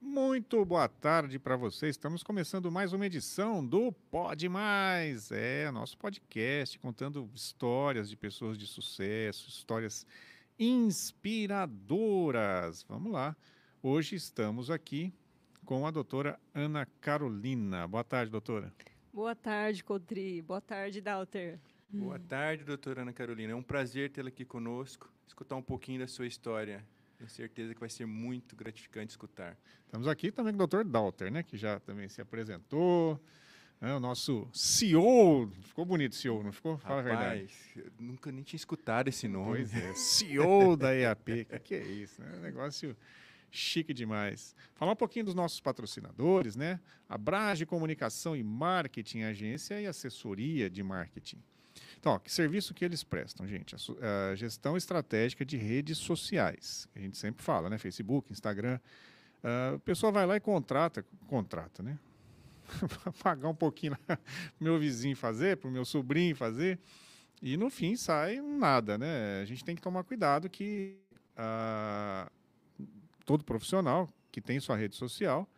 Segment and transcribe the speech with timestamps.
[0.00, 1.96] Muito boa tarde para vocês.
[1.96, 5.32] Estamos começando mais uma edição do Pode Mais.
[5.32, 10.06] É, nosso podcast contando histórias de pessoas de sucesso, histórias
[10.58, 12.84] inspiradoras.
[12.88, 13.36] Vamos lá.
[13.82, 15.12] Hoje estamos aqui
[15.64, 17.86] com a doutora Ana Carolina.
[17.86, 18.72] Boa tarde, doutora.
[19.12, 20.42] Boa tarde, Codri.
[20.42, 21.58] Boa tarde, Dalter.
[21.88, 23.52] Boa tarde, doutora Ana Carolina.
[23.52, 26.84] É um prazer tê-la aqui conosco, escutar um pouquinho da sua história.
[27.18, 29.56] Tenho certeza que vai ser muito gratificante escutar.
[29.84, 30.84] Estamos aqui também com o Dr.
[30.84, 33.20] Dalter, né, que já também se apresentou.
[33.80, 36.78] É, o nosso CEO, ficou bonito CEO, não ficou?
[36.78, 37.52] Fala Rapaz, a verdade.
[37.76, 39.56] eu nunca nem tinha escutado esse nome.
[39.56, 41.44] Pois é, CEO da EAP.
[41.44, 42.32] Que, que é isso, né?
[42.38, 42.96] Um negócio
[43.52, 44.56] chique demais.
[44.74, 46.80] Falar um pouquinho dos nossos patrocinadores, né?
[47.08, 51.38] A Brage Comunicação e Marketing, agência e assessoria de marketing.
[51.98, 53.76] Então, ó, que serviço que eles prestam, gente?
[53.76, 56.88] A, a gestão estratégica de redes sociais.
[56.96, 57.78] A gente sempre fala, né?
[57.78, 58.80] Facebook, Instagram.
[59.42, 61.98] Ah, a pessoa vai lá e contrata, contrata, né?
[63.22, 64.18] Pagar um pouquinho para
[64.58, 66.78] meu vizinho fazer, para o meu sobrinho fazer.
[67.42, 69.40] E no fim sai nada, né?
[69.42, 70.96] A gente tem que tomar cuidado que
[71.36, 72.30] ah,
[73.24, 75.48] todo profissional que tem sua rede social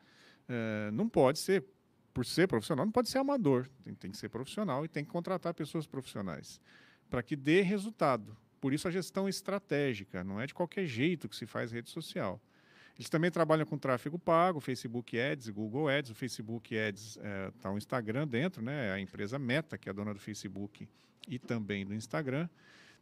[0.48, 1.64] eh, não pode ser,
[2.12, 3.68] por ser profissional, não pode ser amador.
[3.82, 6.60] Tem, tem que ser profissional e tem que contratar pessoas profissionais
[7.08, 8.36] para que dê resultado.
[8.60, 12.40] Por isso a gestão estratégica, não é de qualquer jeito que se faz rede social.
[12.96, 16.12] Eles também trabalham com tráfego pago, Facebook Ads, Google Ads.
[16.12, 17.18] O Facebook Ads
[17.54, 18.92] está o Instagram dentro, né?
[18.92, 20.88] A empresa Meta, que é a dona do Facebook
[21.28, 22.48] e também do Instagram.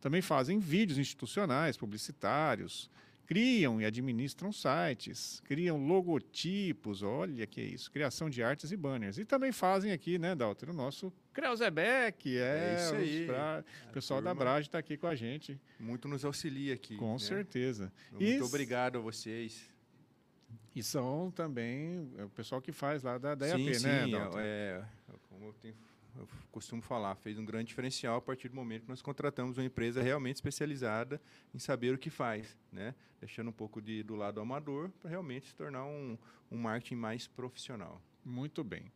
[0.01, 2.91] Também fazem vídeos institucionais, publicitários,
[3.27, 9.19] criam e administram sites, criam logotipos, olha que é isso, criação de artes e banners.
[9.19, 13.27] E também fazem aqui, né, Dalter, o nosso Kreuzebeck, é, É isso aí.
[13.27, 16.75] Bra- A o pessoal da turma Brage está aqui com a gente, Muito nos auxilia
[16.75, 16.97] aqui.
[16.97, 17.19] com né?
[17.19, 17.93] certeza.
[18.11, 19.71] Muito E- obrigado a vocês.
[20.75, 24.11] E são também é, o pessoal que faz lá da, da EAP, sim, né, é,
[24.11, 24.39] Dalton?
[24.41, 24.83] é,
[25.29, 25.75] como eu, tenho-
[26.17, 29.65] eu costumo falar, fez um grande diferencial a partir do momento que nós contratamos uma
[29.65, 31.21] empresa realmente especializada
[31.55, 32.95] em saber o que faz, né?
[33.21, 36.19] Deixando um pouco de, do lado amador para realmente se tornar um,
[36.51, 38.01] um marketing mais profissional.
[38.25, 38.93] Muito bem.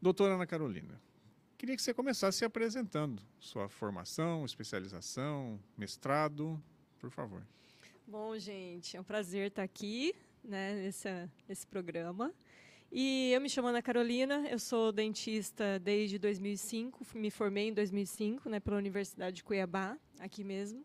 [0.00, 1.00] Doutora Ana Carolina,
[1.58, 3.22] queria que você começasse se apresentando.
[3.40, 6.62] Sua formação, especialização, mestrado,
[6.98, 7.42] por favor.
[8.06, 10.14] Bom, gente, é um prazer estar aqui,
[10.44, 11.08] né, nesse,
[11.48, 12.32] nesse programa.
[12.90, 17.72] E eu me chamo Ana Carolina, eu sou dentista desde 2005, f- me formei em
[17.74, 20.84] 2005, né, pela Universidade de Cuiabá, aqui mesmo.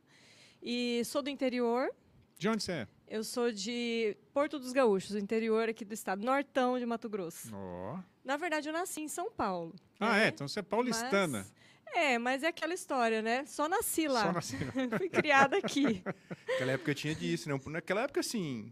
[0.61, 1.89] E sou do interior,
[2.37, 2.87] De onde você é?
[3.07, 7.49] eu sou de Porto dos Gaúchos, interior aqui do estado, nortão de Mato Grosso.
[7.55, 7.99] Ó.
[8.25, 9.73] Na verdade, eu nasci em São Paulo.
[9.99, 10.25] Ah, né?
[10.25, 10.27] é?
[10.29, 11.39] Então você é paulistana.
[11.39, 11.61] Mas-
[11.93, 13.45] é, mas é aquela história, né?
[13.45, 14.23] Só nasci lá.
[14.23, 14.57] Só nasci.
[14.97, 16.01] Fui criada aqui.
[16.47, 17.59] Naquela época tinha disso, né?
[17.67, 18.71] Naquela época, assim,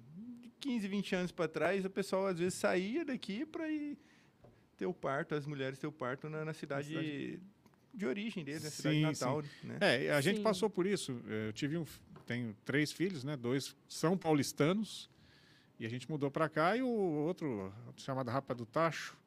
[0.59, 3.97] 15, 20 anos para trás, o pessoal às vezes saía daqui para ir
[4.77, 7.39] ter o parto, as mulheres ter o parto na, na cidade, cidade-
[7.93, 9.77] de origem deles, na cidade Sim, natal, né?
[9.81, 10.43] É, a gente Sim.
[10.43, 11.21] passou por isso.
[11.27, 11.85] Eu tive um,
[12.25, 13.35] tenho três filhos, né?
[13.35, 15.09] Dois são paulistanos
[15.79, 19.17] e a gente mudou para cá e o outro chamado Rapa do Tacho,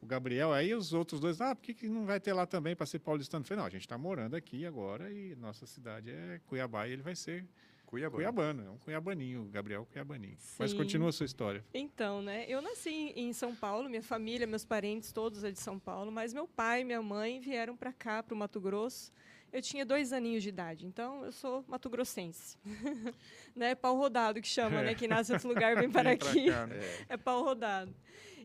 [0.00, 0.52] o Gabriel.
[0.52, 3.00] Aí os outros dois, ah, por que, que não vai ter lá também para ser
[3.00, 3.42] paulistano?
[3.42, 6.92] Eu falei, não, a gente está morando aqui agora e nossa cidade é Cuiabá e
[6.92, 7.44] ele vai ser
[7.92, 8.16] Cuiabá.
[8.16, 10.38] cuiabano, é um cuiabaninho, o Gabriel Cuiabaninho.
[10.58, 10.78] Mas Sim.
[10.78, 11.62] continua a sua história.
[11.74, 12.46] Então, né?
[12.48, 16.32] Eu nasci em São Paulo, minha família, meus parentes, todos é de São Paulo, mas
[16.32, 19.12] meu pai e minha mãe vieram para cá, para o Mato Grosso.
[19.52, 22.56] Eu tinha dois aninhos de idade, então eu sou mato-grossense.
[23.54, 23.74] né?
[23.74, 24.94] Pau rodado que chama, né?
[24.94, 26.46] Quem nasce em outro lugar vem para aqui.
[26.50, 26.80] cá, né?
[27.10, 27.94] É pau rodado.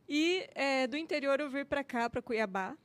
[0.09, 2.75] E é, do interior eu vim para cá, para Cuiabá,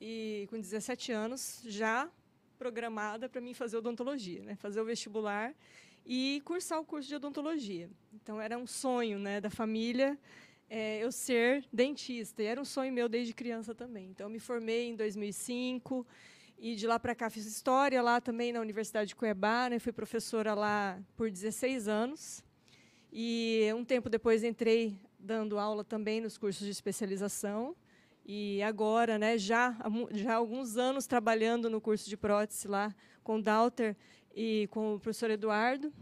[0.00, 2.08] e com 17 anos, já
[2.58, 4.56] programada para mim fazer odontologia, né?
[4.56, 5.54] fazer o vestibular
[6.04, 7.90] e cursar o curso de odontologia.
[8.12, 10.18] Então era um sonho né, da família
[10.70, 14.08] é, eu ser dentista, e era um sonho meu desde criança também.
[14.10, 16.06] Então eu me formei em 2005
[16.56, 19.80] e de lá para cá fiz história lá também na Universidade de Cuiabá, né?
[19.80, 22.44] fui professora lá por 16 anos.
[23.12, 27.74] E um tempo depois entrei dando aula também nos cursos de especialização.
[28.24, 29.76] E agora, né, já,
[30.12, 32.94] já há alguns anos trabalhando no curso de prótese lá
[33.24, 33.96] com o Dalter
[34.34, 35.92] e com o professor Eduardo.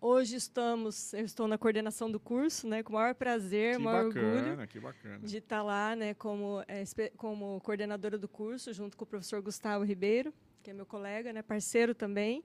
[0.00, 4.06] Hoje estamos, eu estou na coordenação do curso, né, com o maior prazer, Que maior
[4.06, 5.18] orgulho bacana, que bacana.
[5.26, 6.84] de estar lá, né, como, é,
[7.16, 10.32] como coordenadora do curso, junto com o professor Gustavo Ribeiro,
[10.62, 12.44] que é meu colega, né, parceiro também.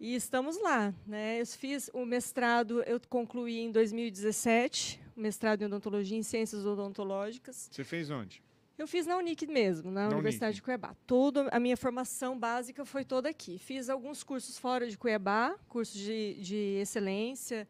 [0.00, 1.40] E estamos lá, né?
[1.40, 7.68] Eu fiz o mestrado, eu concluí em 2017, o mestrado em odontologia em ciências odontológicas.
[7.72, 8.40] Você fez onde?
[8.78, 10.56] Eu fiz na Unic mesmo, na, Na Universidade Unic.
[10.56, 10.94] de Cuiabá.
[11.06, 13.58] Toda a minha formação básica foi toda aqui.
[13.58, 17.66] Fiz alguns cursos fora de Cuiabá, cursos de, de excelência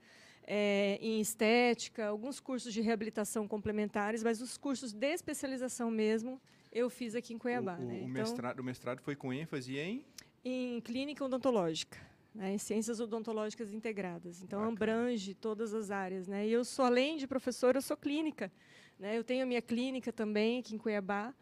[0.46, 6.38] eh, em estética, alguns cursos de reabilitação complementares, mas os cursos de especialização mesmo
[6.70, 7.76] eu fiz aqui em Cuiabá.
[7.78, 7.96] o, o- né?
[8.00, 10.04] Então, mestrado, o mestrado foi com ênfase em
[10.44, 11.98] em clínica odontológica,
[12.34, 14.40] né, em ciências odontológicas integradas.
[14.42, 14.76] Então Bacana.
[14.76, 16.46] abrange todas as áreas, né?
[16.46, 18.50] E eu sou além de professora, eu sou clínica,
[18.98, 19.16] né?
[19.16, 21.34] Eu tenho a minha clínica também aqui em Cuiabá.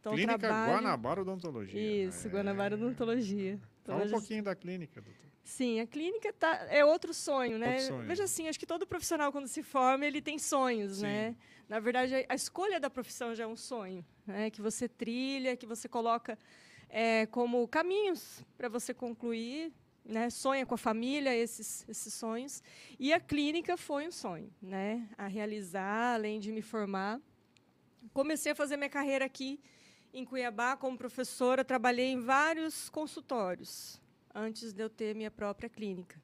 [0.00, 2.06] Então clínica trabalho Guanabara Odontologia.
[2.06, 2.30] Isso, É.
[2.30, 3.58] Guanabara Odontologia.
[3.82, 5.28] Então, Fala um pouquinho da clínica, doutor.
[5.42, 7.72] Sim, a clínica tá, é outro sonho, né?
[7.72, 8.06] Outro sonho.
[8.06, 11.02] Veja assim, acho que todo profissional quando se forma, ele tem sonhos, Sim.
[11.02, 11.36] né?
[11.68, 14.50] Na verdade, a- a escolha da profissão já é um sonho, né?
[14.50, 16.38] Que você trilha, que você coloca
[16.88, 19.72] é, como caminhos para você concluir,
[20.10, 20.28] né?
[20.28, 22.62] Sonha com a família esses esses sonhos.
[22.98, 25.08] E a clínica foi um sonho, né?
[25.16, 27.20] A realizar, além de me formar.
[28.12, 29.60] Comecei a fazer minha carreira aqui
[30.12, 34.00] em Cuiabá como professora, trabalhei em vários consultórios
[34.34, 36.20] antes de eu ter minha própria clínica.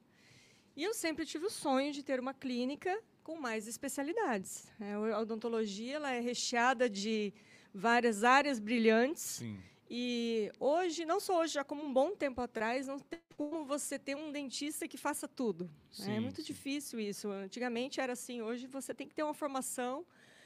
[0.75, 4.67] E eu sempre tive o sonho de ter uma clínica com mais especialidades.
[4.79, 4.95] né?
[4.95, 7.33] A odontologia ela é recheada de
[7.73, 9.59] várias áreas brilhantes Sim.
[9.89, 13.97] E hoje, não só hoje, já como um bom tempo atrás, não tem como você
[13.99, 15.69] ter um dentista que faça tudo.
[15.97, 16.17] né?
[16.17, 16.43] é Sim, muito sim.
[16.43, 17.29] difícil isso.
[17.29, 20.05] Antigamente era assim, hoje você tem que ter uma formação,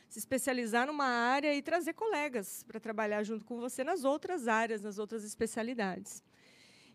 [0.10, 4.82] se especializar numa área e trazer colegas para trabalhar junto com você nas outras áreas,
[4.82, 6.24] nas outras especialidades.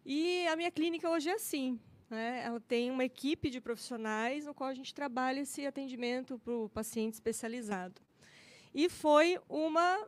[0.05, 1.81] E a minha clínica hoje é assim.
[2.09, 2.43] né?
[2.45, 6.69] Ela tem uma equipe de profissionais no qual a gente trabalha esse atendimento para o
[6.69, 8.01] paciente especializado.
[8.75, 10.07] E foi uma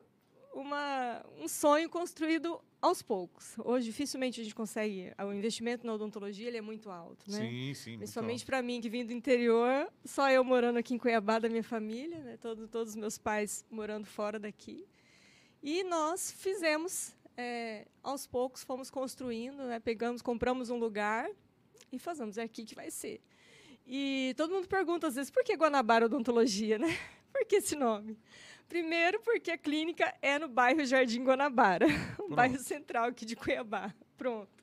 [0.55, 3.57] uma, um sonho construído aos poucos.
[3.59, 5.13] Hoje, dificilmente a gente consegue.
[5.19, 7.39] O investimento na odontologia ele é muito alto, né?
[7.39, 7.97] Sim, sim.
[7.97, 11.65] Principalmente para mim, que vim do interior, só eu morando aqui em Cuiabá, da minha
[11.65, 12.37] família, né?
[12.37, 14.87] Todo, todos os meus pais morando fora daqui.
[15.63, 19.81] E nós fizemos, é, aos poucos, fomos construindo, né?
[19.81, 21.29] pegamos, compramos um lugar
[21.91, 23.21] e fazemos, é aqui que vai ser.
[23.87, 26.89] E todo mundo pergunta, às vezes, por que Guanabara Odontologia, né?
[27.33, 28.19] Por que esse nome?
[28.69, 31.87] Primeiro, porque a clínica é no bairro Jardim Guanabara,
[32.21, 33.95] um bairro central aqui de Cuiabá.
[34.17, 34.63] Pronto.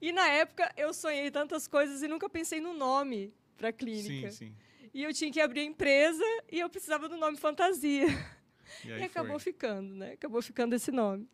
[0.00, 4.30] E na época eu sonhei tantas coisas e nunca pensei no nome para a clínica.
[4.30, 4.54] Sim, sim.
[4.92, 8.06] E eu tinha que abrir a empresa e eu precisava do nome fantasia.
[8.84, 9.52] E E, acabou foi.
[9.52, 10.12] ficando, né?
[10.12, 11.28] Acabou ficando esse nome.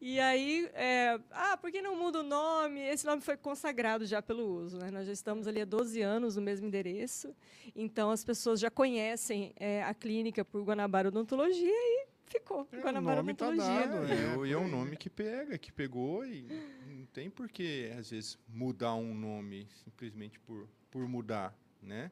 [0.00, 2.80] E aí, é, ah, por que não muda o nome?
[2.80, 4.90] Esse nome foi consagrado já pelo uso, né?
[4.90, 7.34] Nós já estamos ali há 12 anos no mesmo endereço,
[7.74, 12.68] então as pessoas já conhecem é, a clínica por Guanabara Odontologia e ficou.
[12.72, 13.86] É, Guanabara nome tá Odontologia.
[13.86, 16.46] dado, É, É, e é um nome que pega, que pegou e
[16.86, 22.10] não tem por que, às vezes, mudar um nome simplesmente por, por mudar, né?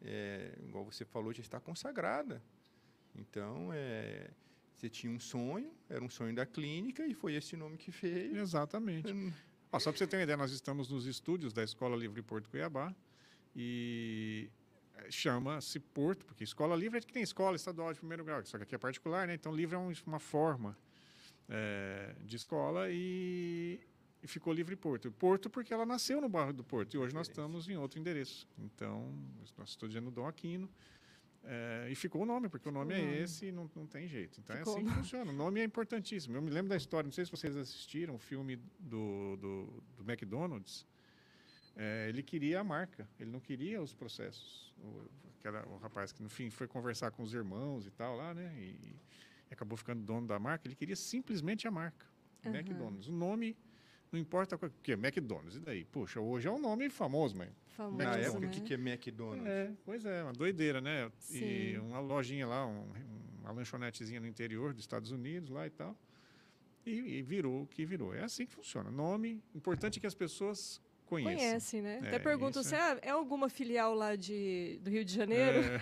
[0.00, 2.42] É, igual você falou, já está consagrada.
[3.16, 4.30] Então, é,
[4.76, 8.34] você tinha um sonho, era um sonho da clínica e foi esse nome que fez.
[8.36, 9.08] Exatamente.
[9.80, 12.94] Só para você ter uma ideia, nós estamos nos estúdios da Escola Livre Porto Cuiabá
[13.56, 14.48] e
[14.96, 18.56] eh, chama-se Porto, porque Escola Livre é que tem escola estadual de primeiro grau, só
[18.56, 19.34] que aqui é particular, né?
[19.34, 20.76] Então, livre é um- uma forma
[21.48, 23.80] eh, de escola e,
[24.22, 25.10] e ficou Livre Porto.
[25.12, 28.48] Porto porque ela nasceu no bairro do Porto e hoje nós estamos em outro endereço.
[28.58, 29.12] Então,
[29.64, 30.68] estúdio é no Dom Aquino.
[31.46, 34.40] Eh, e ficou o nome, porque o nome é esse e não, não tem jeito.
[34.40, 35.30] Então Ficou é assim que funciona.
[35.30, 36.36] O nome é importantíssimo.
[36.36, 40.10] Eu me lembro da história, não sei se vocês assistiram o filme do, do, do
[40.10, 40.86] McDonald's.
[41.76, 44.72] É, ele queria a marca, ele não queria os processos.
[44.78, 45.02] O,
[45.38, 48.54] aquela, o rapaz que, no fim, foi conversar com os irmãos e tal lá, né?
[48.56, 48.96] E,
[49.50, 50.66] e acabou ficando dono da marca.
[50.66, 52.06] Ele queria simplesmente a marca.
[52.44, 52.56] Aham.
[52.56, 53.08] McDonald's.
[53.08, 53.56] O nome,
[54.10, 55.56] não importa o que é McDonald's.
[55.56, 55.84] E daí?
[55.84, 58.48] Poxa, hoje é um nome famoso, mas Famoso, Na época, o né?
[58.48, 59.46] que, que é McDonald's?
[59.46, 61.10] é, pois é, uma doideira, né?
[61.30, 61.78] E Sim.
[61.78, 62.88] uma lojinha lá, um-
[63.40, 65.96] uma lanchonetezinha no interior dos Estados Unidos lá e tal.
[66.86, 68.14] E, e virou o que virou.
[68.14, 68.90] É assim que funciona.
[68.90, 71.34] Nome, importante que as pessoas conheçam.
[71.36, 72.00] Conhecem, né?
[72.02, 75.58] É, Até perguntam isso se ah, é alguma filial lá de, do Rio de Janeiro.
[75.58, 75.78] É,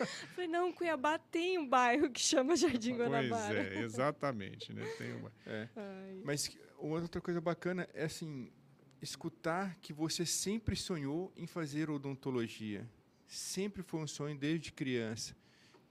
[0.34, 3.74] Falei, não, Cuiabá tem um bairro que chama Jardim pois Guanabara.
[3.74, 4.84] é, exatamente, né?
[4.98, 5.32] Tem uma...
[5.46, 5.68] É.
[5.76, 6.20] Ai.
[6.24, 8.50] Mas outra coisa bacana é assim,
[9.00, 12.88] escutar que você sempre sonhou em fazer odontologia.
[13.26, 15.36] Sempre foi um sonho desde criança.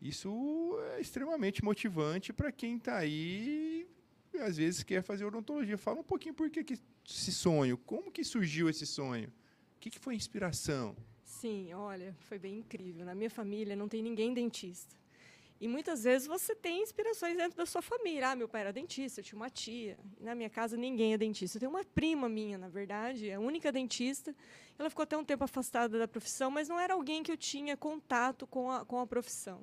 [0.02, 3.88] Isso é extremamente motivante para quem está aí
[4.34, 5.78] e às vezes quer fazer odontologia.
[5.78, 6.64] Fala um pouquinho por que,
[7.08, 9.30] esse sonho, como que surgiu esse sonho?
[9.30, 10.96] O que, que foi a inspiração?
[11.24, 13.06] Sim, olha, foi bem incrível.
[13.06, 14.96] Na minha família não tem ninguém dentista.
[15.66, 18.30] E muitas vezes você tem inspirações dentro da sua família.
[18.30, 19.98] Ah, meu pai era dentista, eu tinha uma tia.
[20.20, 21.58] Na minha casa ninguém é dentista.
[21.58, 24.36] Eu tenho uma prima minha, na verdade, é a única dentista.
[24.78, 27.76] Ela ficou até um tempo afastada da profissão, mas não era alguém que eu tinha
[27.76, 29.60] contato com a, com a profissão.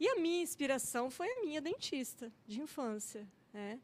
[0.00, 3.28] E a minha inspiração foi a minha dentista de infância.
[3.52, 3.78] Né?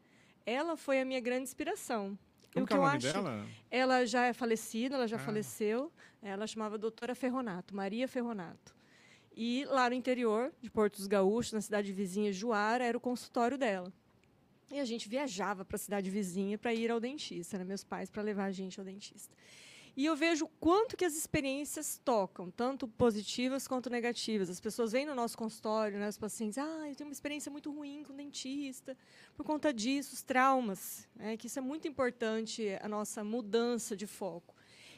[0.47, 2.17] Ela foi a minha grande inspiração.
[2.51, 3.45] Como o que é eu acho, dela?
[3.69, 5.19] ela já é falecida, ela já Ah.
[5.19, 5.91] faleceu.
[6.19, 8.73] Ela chamava doutora Ferronato, Maria Ferronato.
[9.35, 13.57] E lá no interior de Porto dos Gaúchos, na cidade vizinha Juara, era o consultório
[13.57, 13.91] dela.
[14.71, 17.63] E a gente viajava para a cidade vizinha para ir ao dentista, né?
[17.63, 19.35] meus pais para levar a gente ao dentista.
[19.95, 24.49] E eu vejo quanto que as experiências tocam, tanto positivas quanto negativas.
[24.49, 27.71] As pessoas vêm no nosso consultório, né, os pacientes, ah, eu tenho uma experiência muito
[27.71, 28.97] ruim com o dentista,
[29.35, 34.07] por conta disso, os traumas, né, que isso é muito importante, a nossa mudança de
[34.07, 34.52] foco.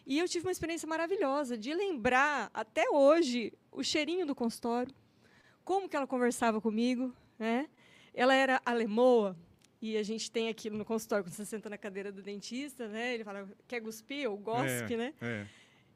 [0.05, 4.93] E eu tive uma experiência maravilhosa de lembrar, até hoje, o cheirinho do consultório,
[5.63, 7.67] como que ela conversava comigo, né?
[8.13, 9.35] Ela era alemoa,
[9.81, 13.13] e a gente tem aquilo no consultório, quando você senta na cadeira do dentista, né?
[13.13, 15.13] Ele fala, quer cuspir ou gospe, É, né?
[15.21, 15.45] É.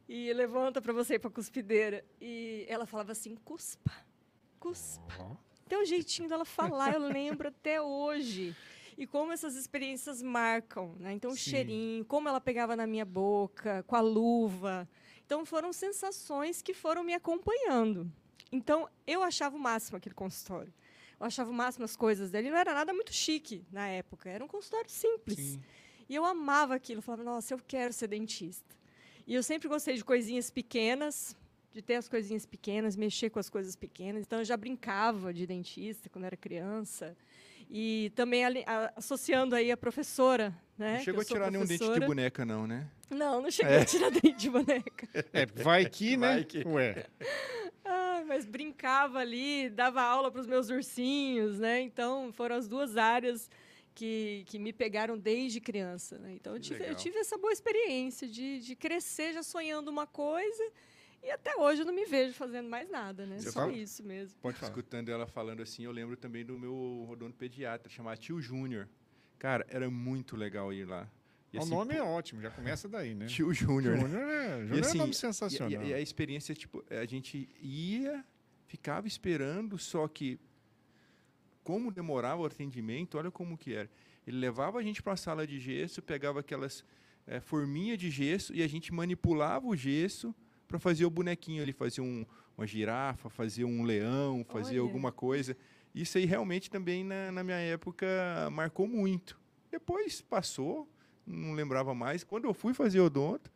[0.08, 2.04] E levanta para você ir para a cuspideira.
[2.20, 3.92] E ela falava assim, cuspa,
[4.60, 5.40] cuspa.
[5.66, 8.56] Até o jeitinho dela falar, eu lembro até hoje.
[9.00, 11.14] E como essas experiências marcam, né?
[11.14, 11.52] Então, o Sim.
[11.52, 14.90] cheirinho, como ela pegava na minha boca, com a luva.
[15.26, 18.12] Então, foram sensações que foram me acompanhando.
[18.52, 20.74] Então, eu achava o máximo aquele consultório.
[21.18, 22.50] Eu achava o máximo as coisas dele.
[22.50, 24.30] Não era nada muito chique na época.
[24.30, 25.38] Era um consultório simples.
[25.38, 25.62] Sim.
[26.10, 26.98] E eu amava aquilo.
[26.98, 28.76] Eu falava, nossa, eu quero ser dentista.
[29.26, 31.38] E eu sempre gostei de coisinhas pequenas,
[31.72, 34.24] de ter as coisinhas pequenas, mexer com as coisas pequenas.
[34.24, 37.16] Então, eu já brincava de dentista quando era criança.
[37.70, 40.96] E também ali- a- associando aí a professora, né?
[40.98, 42.06] Não chegou a tirar nenhum dente de professora.
[42.08, 42.88] boneca, não, né?
[43.10, 45.08] Não, não cheguei a tirar dente de boneca.
[45.34, 46.34] É, vai que, né?
[46.36, 46.68] Vai que.
[46.68, 47.06] Ué.
[47.86, 51.82] Ai, mas brincava ali, dava aula para os meus ursinhos, né?
[51.82, 53.50] Então, foram as duas áreas
[53.96, 56.18] que, que me pegaram desde criança.
[56.18, 56.34] Né?
[56.34, 60.64] Então, eu tive, eu tive essa boa experiência de, de crescer já sonhando uma coisa
[61.22, 63.40] e até hoje eu não me vejo fazendo mais nada, né?
[63.40, 63.74] Você Só fala?
[63.74, 64.38] isso mesmo.
[64.42, 64.72] Pode falar.
[64.72, 68.88] Escutando ela falando assim, eu lembro também do meu odontopediatra, chamado Tio Júnior.
[69.38, 71.10] Cara, era muito legal ir lá.
[71.52, 73.26] E o assim, nome pô, é ótimo, já começa daí, né?
[73.26, 73.96] Tio Júnior.
[73.96, 74.02] né?
[74.02, 75.84] Júnior é, Júnior E é assim, nome e- sensacional.
[75.84, 78.24] E, e a experiência, tipo, a gente ia,
[78.68, 80.40] ficava esperando, só que
[81.64, 83.90] como demorava o atendimento, olha como que era.
[84.26, 86.84] Ele levava a gente para a sala de gesso, pegava aquelas
[87.28, 90.34] eh, forminhas de gesso e a gente manipulava o gesso
[90.70, 92.24] para fazer o bonequinho ali, fazia um,
[92.56, 94.88] uma girafa, fazia um leão, fazia Olha.
[94.88, 95.58] alguma coisa.
[95.94, 98.08] Isso aí realmente também na, na minha época
[98.52, 99.38] marcou muito.
[99.72, 100.88] Depois passou,
[101.26, 102.24] não lembrava mais.
[102.24, 103.52] Quando eu fui fazer odonto,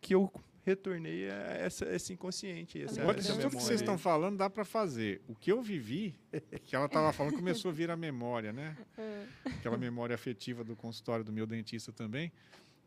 [0.00, 0.30] que eu
[0.64, 2.82] retornei a essa, esse inconsciente.
[2.82, 5.22] Essa, Olha, essa isso tudo que vocês estão falando dá para fazer.
[5.28, 6.16] O que eu vivi,
[6.66, 8.76] que ela estava falando, começou a vir a memória, né?
[8.98, 9.26] É.
[9.50, 12.32] Aquela memória afetiva do consultório do meu dentista também.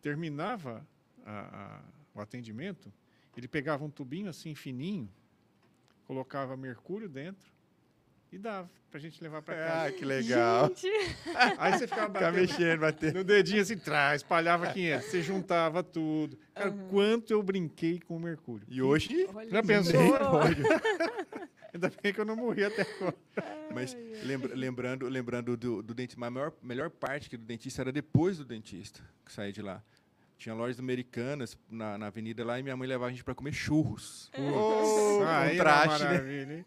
[0.02, 0.86] Terminava
[1.26, 1.82] a- a-
[2.14, 2.92] o atendimento,
[3.38, 5.10] ele pegava um tubinho assim fininho,
[6.06, 7.48] colocava mercúrio dentro
[8.32, 9.88] e dava pra gente levar para casa.
[9.88, 10.68] Ah, que legal.
[10.70, 10.88] Gente,
[11.58, 13.14] Aí você ficava batendo mexendo, batendo.
[13.20, 16.38] no dedinho assim, trás, espalhava 500, você juntava tudo.
[16.54, 16.88] Cara, Aham.
[16.90, 18.66] quanto eu brinquei com o mercúrio.
[18.70, 20.00] E hoje, olha Já pensou?
[21.72, 23.16] Ainda bem que eu não morri até agora.
[23.74, 27.92] mas lembra- lembrando, lembrando do, do dentista, a maior, melhor parte que do dentista era
[27.92, 29.84] depois do dentista, que saía de lá.
[30.40, 33.52] Tinha lojas americanas na, na avenida lá e minha mãe levava a gente para comer
[33.52, 34.32] churros.
[34.34, 36.12] Putz, aí era contraste, né?
[36.12, 36.66] maravilha, hein?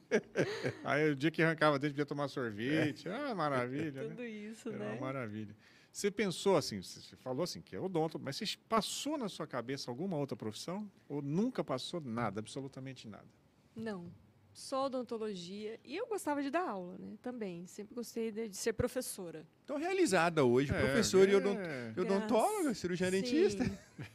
[0.85, 3.09] Aí o dia que arrancava dentro, podia tomar sorvete.
[3.09, 4.09] Ah, maravilha, né?
[4.11, 4.93] Tudo isso, Era né?
[4.93, 5.57] uma maravilha.
[5.91, 9.47] Você pensou assim, você você falou assim, que é odonto, mas você passou na sua
[9.47, 10.87] cabeça alguma outra profissão?
[11.09, 13.27] Ou nunca passou nada, absolutamente nada?
[13.75, 14.13] Não,
[14.53, 15.79] só odontologia.
[15.85, 17.15] E eu gostava de dar aula, né?
[17.23, 17.67] Também.
[17.67, 19.47] Sempre gostei de, de ser professora.
[19.65, 21.59] Então, realizada hoje, É, professor e é, odont-
[21.97, 23.21] e odontóloga, Graças- cirurgião Sim.
[23.21, 23.65] dentista.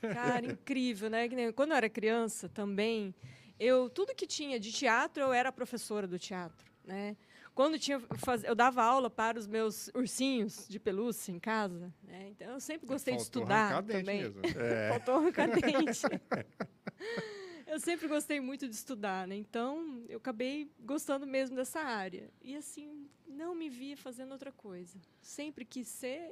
[0.02, 1.28] Cara, incrível, né?
[1.54, 3.14] Quando eu era criança também,
[3.60, 7.18] eu tudo que tinha de teatro, eu era professora do teatro, né?
[7.56, 12.28] Quando tinha faz, eu dava aula para os meus ursinhos de pelúcia em casa, né?
[12.30, 14.22] Então eu sempre gostei de Faltou estudar arrancar dente também.
[14.22, 14.42] mesmo.
[14.94, 16.02] Faltou arrancar dente.
[17.68, 19.36] Eu sempre gostei muito de estudar, né?
[19.36, 22.32] Então, eu acabei gostando mesmo dessa área.
[22.42, 24.98] E, assim, não me via fazendo outra coisa.
[25.22, 26.32] Sempre quis ser,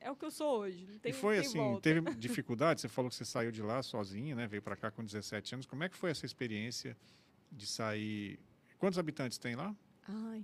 [0.00, 0.86] é o que eu sou hoje.
[1.02, 1.82] Tem, E foi assim, volta.
[1.82, 2.80] teve dificuldade?
[2.80, 4.46] Você falou que você saiu de lá sozinha, né?
[4.46, 5.66] Veio para cá com 17 anos.
[5.66, 6.96] Como é que foi essa experiência
[7.52, 8.40] de sair?
[8.78, 9.76] Quantos habitantes tem lá?
[10.08, 10.42] Ai,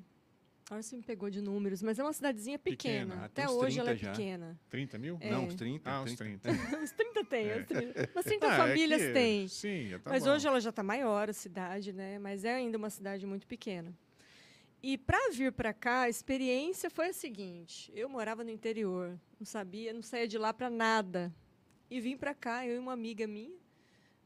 [0.67, 3.07] agora você me pegou de números, mas é uma cidadezinha pequena.
[3.07, 3.23] Pequena.
[3.23, 4.13] Ah, Até uns hoje ela é 30 já.
[4.13, 4.61] pequena.
[4.69, 5.19] 30 mil?
[5.21, 5.31] É.
[5.31, 5.91] Não, uns 30.
[5.91, 6.49] Ah, uns 30.
[6.53, 6.77] 30.
[6.83, 7.59] Uns 30 tem, É.
[7.61, 8.11] uns 30.
[8.15, 9.49] Umas 30 Ah, é famílias que- tem.
[9.49, 10.31] Sim, já tá mas bom.
[10.33, 12.19] hoje ela já está maior, a cidade, né?
[12.19, 13.95] Mas é ainda uma cidade muito pequena.
[14.83, 19.47] E para vir para cá, a experiência foi a seguinte: eu morava no interior, não
[19.47, 21.35] sabia, não saía de lá para nada.
[21.91, 23.57] E vim para cá, eu e uma amiga minha,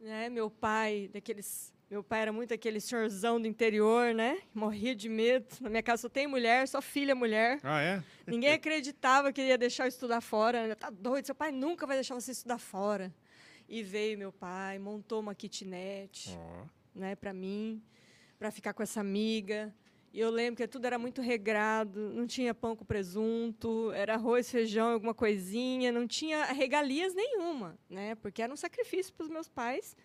[0.00, 0.28] né?
[0.30, 4.38] Meu pai, daqueles, meu pai era muito aquele senhorzão do interior, né?
[4.54, 5.47] Morria de medo.
[5.61, 7.59] Na minha casa só tem mulher, só filha mulher.
[7.64, 8.02] Ah, é?
[8.25, 10.76] Ninguém acreditava que ele ia deixar eu estudar fora.
[10.76, 13.12] Tá doido, seu pai nunca vai deixar você estudar fora.
[13.68, 16.66] E veio meu pai, montou uma kitnet Ó.
[16.94, 17.82] né, para mim,
[18.38, 19.75] para ficar com essa amiga.
[20.12, 24.49] E eu lembro que tudo era muito regrado, não tinha pão com presunto, era arroz,
[24.49, 28.14] feijão, alguma coisinha, não tinha regalias nenhuma, né?
[28.16, 29.97] Porque era um sacrifício para os meus pais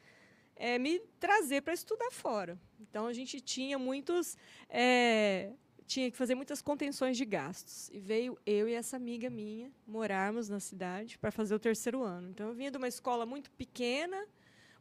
[0.55, 2.59] eh, me trazer para estudar fora.
[2.79, 4.37] Então a gente tinha muitos,
[4.69, 5.51] eh,
[5.85, 7.89] tinha que fazer muitas contenções de gastos.
[7.91, 12.29] E veio eu e essa amiga minha morarmos na cidade para fazer o terceiro ano.
[12.29, 14.25] Então eu vinha de uma escola muito pequena,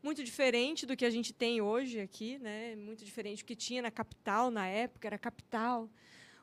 [0.02, 2.76] muito diferente do que a gente tem hoje aqui, né?
[2.76, 5.88] Muito diferente do que tinha na capital na época, era capital.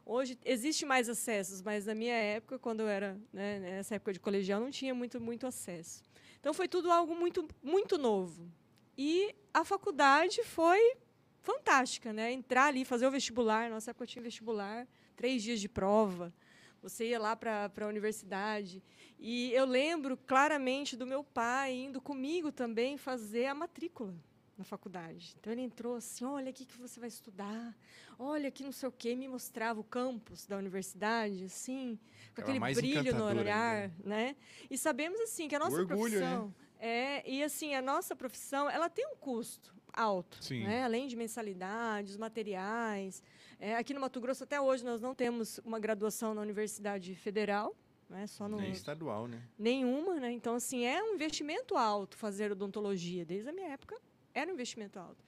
[0.04, 4.20] Hoje existe mais acessos, mas na minha época, quando eu era né, nessa época de
[4.20, 6.02] colegial, não tinha muito muito acesso.
[6.40, 8.52] Então foi tudo algo muito muito novo.
[8.98, 10.98] E a faculdade foi
[11.42, 12.32] fantástica, né?
[12.32, 13.70] Entrar ali, fazer o vestibular.
[13.70, 16.34] Nossa época eu tinha vestibular, três dias de prova.
[16.82, 18.82] Você ia lá para a universidade.
[19.20, 24.16] E eu lembro claramente do meu pai indo comigo também fazer a matrícula
[24.58, 25.36] na faculdade.
[25.40, 27.76] Então ele entrou assim: olha aqui que você vai estudar,
[28.18, 32.00] olha aqui não sei o quê, me mostrava o campus da universidade, assim,
[32.34, 34.36] com aquele brilho no olhar, né?
[34.70, 36.52] E sabemos assim que a nossa orgulho, né?
[36.82, 40.84] É e assim a nossa profissão ela tem um custo alto, né?
[40.84, 43.22] Além de mensalidades, materiais.
[43.60, 47.76] É, aqui no Mato Grosso até hoje nós não temos uma graduação na Universidade Federal,
[48.10, 48.26] né?
[48.26, 49.42] Só no Nem estadual, né?
[49.58, 50.32] nenhuma, né?
[50.32, 53.24] Então, assim, é um investimento alto fazer odontologia.
[53.24, 53.96] Desde a minha época,
[54.34, 55.24] era um investimento alto.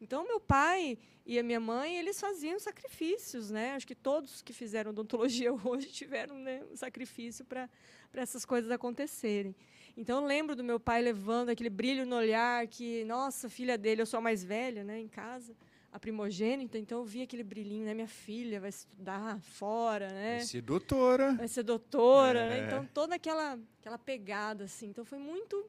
[0.00, 3.72] Então, meu pai e a minha mãe, eles faziam sacrifícios, né?
[3.72, 7.68] Acho que todos que fizeram odontologia hoje tiveram né, um sacrifício para
[8.14, 9.54] essas coisas acontecerem.
[9.96, 14.02] Então, eu lembro do meu pai levando aquele brilho no olhar, que, nossa, filha dele,
[14.02, 15.54] eu sou a mais velha, né, em casa,
[15.92, 17.94] a primogênita, então eu via aquele brilhinho, né?
[17.94, 20.38] Minha filha vai estudar fora, né?
[20.38, 21.32] Vai ser doutora.
[21.34, 22.48] vai ser doutora, É.
[22.48, 22.66] né?
[22.66, 24.88] Então toda aquela aquela pegada assim.
[24.88, 25.64] Então foi muito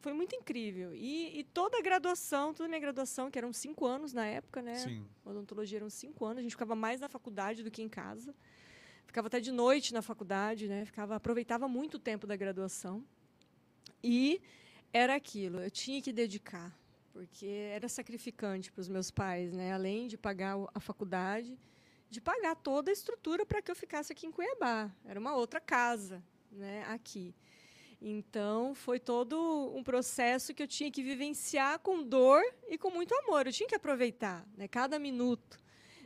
[0.00, 0.92] foi muito incrível.
[0.96, 4.60] E, e toda a graduação, toda a minha graduação, que eram cinco anos na época,
[4.60, 4.74] né?
[4.74, 5.06] Sim.
[5.24, 6.38] Odontologia eram cinco anos.
[6.38, 8.34] A gente ficava mais na faculdade do que em casa.
[9.06, 10.84] Ficava até de noite na faculdade, né?
[10.84, 13.04] Ficava aproveitava muito o tempo da graduação.
[14.02, 14.40] E
[14.92, 15.60] era aquilo.
[15.60, 16.76] Eu tinha que dedicar,
[17.12, 19.72] porque era sacrificante para os meus pais, né?
[19.72, 21.58] Além de pagar a faculdade,
[22.10, 24.90] de pagar toda a estrutura para que eu ficasse aqui em Cuiabá.
[25.04, 26.84] Era uma outra casa, né?
[26.88, 27.34] Aqui.
[28.00, 33.12] Então, foi todo um processo que eu tinha que vivenciar com dor e com muito
[33.14, 33.46] amor.
[33.46, 34.68] Eu tinha que aproveitar, né?
[34.68, 35.58] Cada minuto.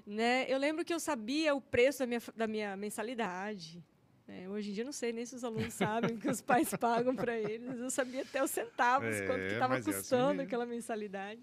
[0.06, 0.46] Né?
[0.48, 3.84] Eu lembro que eu sabia o preço da minha, da minha mensalidade.
[4.32, 4.48] Né?
[4.48, 7.14] Hoje em dia, eu não sei nem se os alunos sabem que os pais pagam
[7.14, 7.78] para eles.
[7.78, 10.42] Eu sabia até os centavos, É, quanto que estava é assim custando mesmo.
[10.42, 11.40] aquela mensalidade.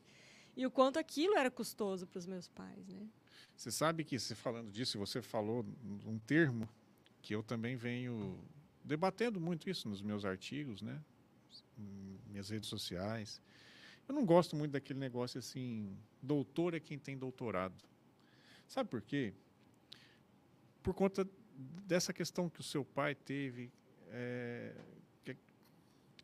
[0.58, 2.88] E o quanto aquilo era custoso para os meus pais.
[2.88, 3.08] Né?
[3.56, 5.66] Você sabe que, se falando disso, você falou
[6.06, 6.68] um termo
[7.22, 8.40] que eu também venho
[8.84, 11.00] debatendo muito isso nos meus artigos, né?
[12.28, 13.42] Minhas redes sociais.
[14.08, 17.76] Eu não gosto muito daquele negócio assim, doutor é quem tem doutorado.
[18.68, 19.34] Sabe por quê?
[20.82, 21.28] Por conta
[21.86, 23.72] dessa questão que o seu pai teve,
[24.08, 24.76] é,
[25.24, 25.36] que,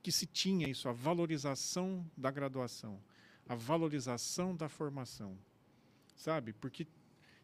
[0.02, 3.02] que se tinha isso, a valorização da graduação,
[3.48, 5.38] a valorização da formação,
[6.16, 6.54] sabe?
[6.54, 6.88] Porque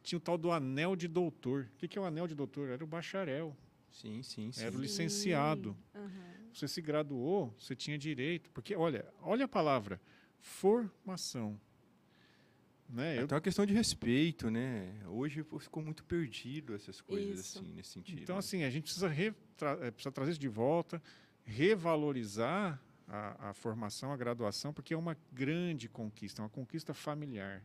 [0.01, 1.69] tinha o tal do anel de doutor.
[1.75, 2.69] O que, é o anel de doutor?
[2.69, 3.55] Era o bacharel,
[3.91, 4.63] Sim, sim, sim.
[4.63, 5.75] era o licenciado.
[5.93, 6.31] Aham.
[6.53, 8.49] Você se graduou, você tinha direito.
[8.51, 10.01] Porque, olha, olha a palavra,
[10.39, 11.59] formação.
[12.91, 13.15] Né?
[13.15, 14.93] É Eu- até uma questão de respeito, né?
[15.07, 17.59] Hoje ficou muito perdido essas coisas Isso.
[17.59, 18.21] assim, nesse sentido.
[18.21, 18.39] então, né?
[18.39, 21.01] assim, a gente precisa, retra- eh, precisa trazer isso de volta,
[21.43, 27.63] revalorizar a, a formação, a graduação, porque é uma grande conquista, é uma conquista familiar.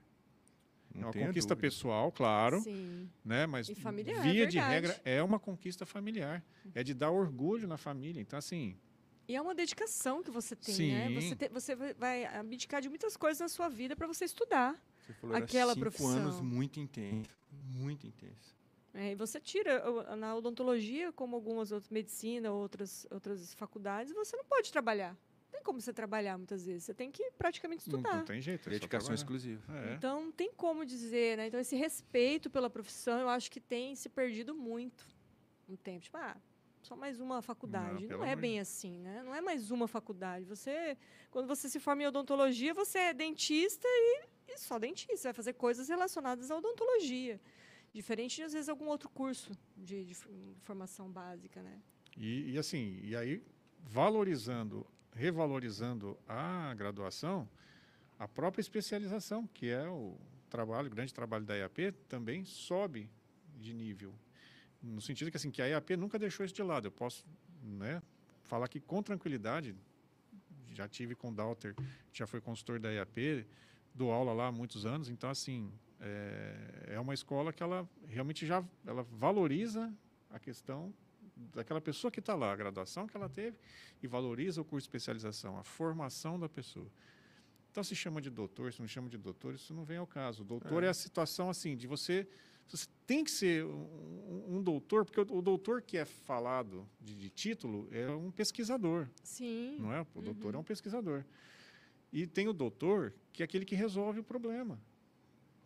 [0.95, 1.57] Não é uma conquista dúvida.
[1.57, 3.11] pessoal, claro, Sim.
[3.25, 3.47] né?
[3.47, 4.75] Mas E familiar, via de verdade.
[4.75, 6.43] regra é uma conquista familiar,
[6.75, 8.21] é de dar orgulho na família.
[8.21, 8.79] Então assim,
[9.29, 11.09] E é uma dedicação que você tem, né?
[11.09, 11.15] Sim.
[11.29, 14.75] Você, te- você vai abdicar de muitas coisas na sua vida para você estudar.
[15.07, 16.11] Você falou, era aquela cinco profissão.
[16.11, 18.57] anos muito intenso, muito intenso.
[18.93, 19.85] É, e você tira
[20.17, 25.13] na odontologia, como algumas outras medicina, outras outras faculdades, você não pode trabalhar.
[25.45, 26.85] Não tem como você trabalhar muitas vezes.
[26.85, 28.17] Você tem que praticamente não, estudar.
[28.17, 28.69] não tem jeito.
[28.69, 29.63] é Dedicação exclusiva.
[29.87, 29.95] É.
[29.95, 31.47] Então, não tem como dizer, né?
[31.47, 35.07] Então, esse respeito pela profissão, eu acho que tem se perdido muito
[35.69, 36.01] um tempo.
[36.01, 36.37] Tipo, ah,
[36.83, 38.03] só mais uma faculdade.
[38.03, 39.23] Não, pelo é bem assim, né?
[39.23, 40.47] Não é mais uma faculdade.
[40.47, 40.97] Você,
[41.31, 45.29] quando você se forma em odontologia, você é dentista e, e só dentista.
[45.29, 47.41] Vai fazer coisas relacionadas à odontologia.
[47.93, 50.15] Diferente de, às vezes, algum outro curso de, de
[50.61, 51.81] formação básica, né?
[52.17, 53.43] E, e assim, e aí
[53.83, 57.49] valorizando, revalorizando a graduação,
[58.19, 63.09] a própria especialização, que é o trabalho, o grande trabalho da EAP, também sobe
[63.59, 64.15] de nível.
[64.83, 66.87] No sentido que assim, que a EAP nunca deixou isso de lado.
[66.87, 67.25] Eu posso,
[67.63, 68.03] né,
[68.45, 69.75] falar que com tranquilidade,
[70.73, 71.75] já tive com o Dalter,
[72.13, 73.47] já foi consultor da EAP,
[73.97, 78.45] dou aula lá há muitos anos, então assim, é, é uma escola que ela realmente
[78.47, 79.93] já ela valoriza
[80.31, 80.93] a questão
[81.55, 83.57] daquela pessoa que está lá, a graduação que ela teve,
[84.03, 86.91] e valoriza o curso de especialização, a formação da pessoa.
[87.71, 90.43] Então, se chama de doutor, se não chama de doutor, isso não vem ao caso.
[90.43, 90.91] O doutor é, É.
[90.91, 92.27] a situação assim, de você.
[92.69, 97.15] Você tem que ser um, um doutor, porque o, o doutor que é falado de,
[97.15, 99.77] de título é um pesquisador, Sim.
[99.79, 100.01] não é?
[100.15, 100.59] O doutor Uhum.
[100.59, 101.23] é um pesquisador.
[102.13, 104.81] E tem o doutor, que é aquele que resolve o problema,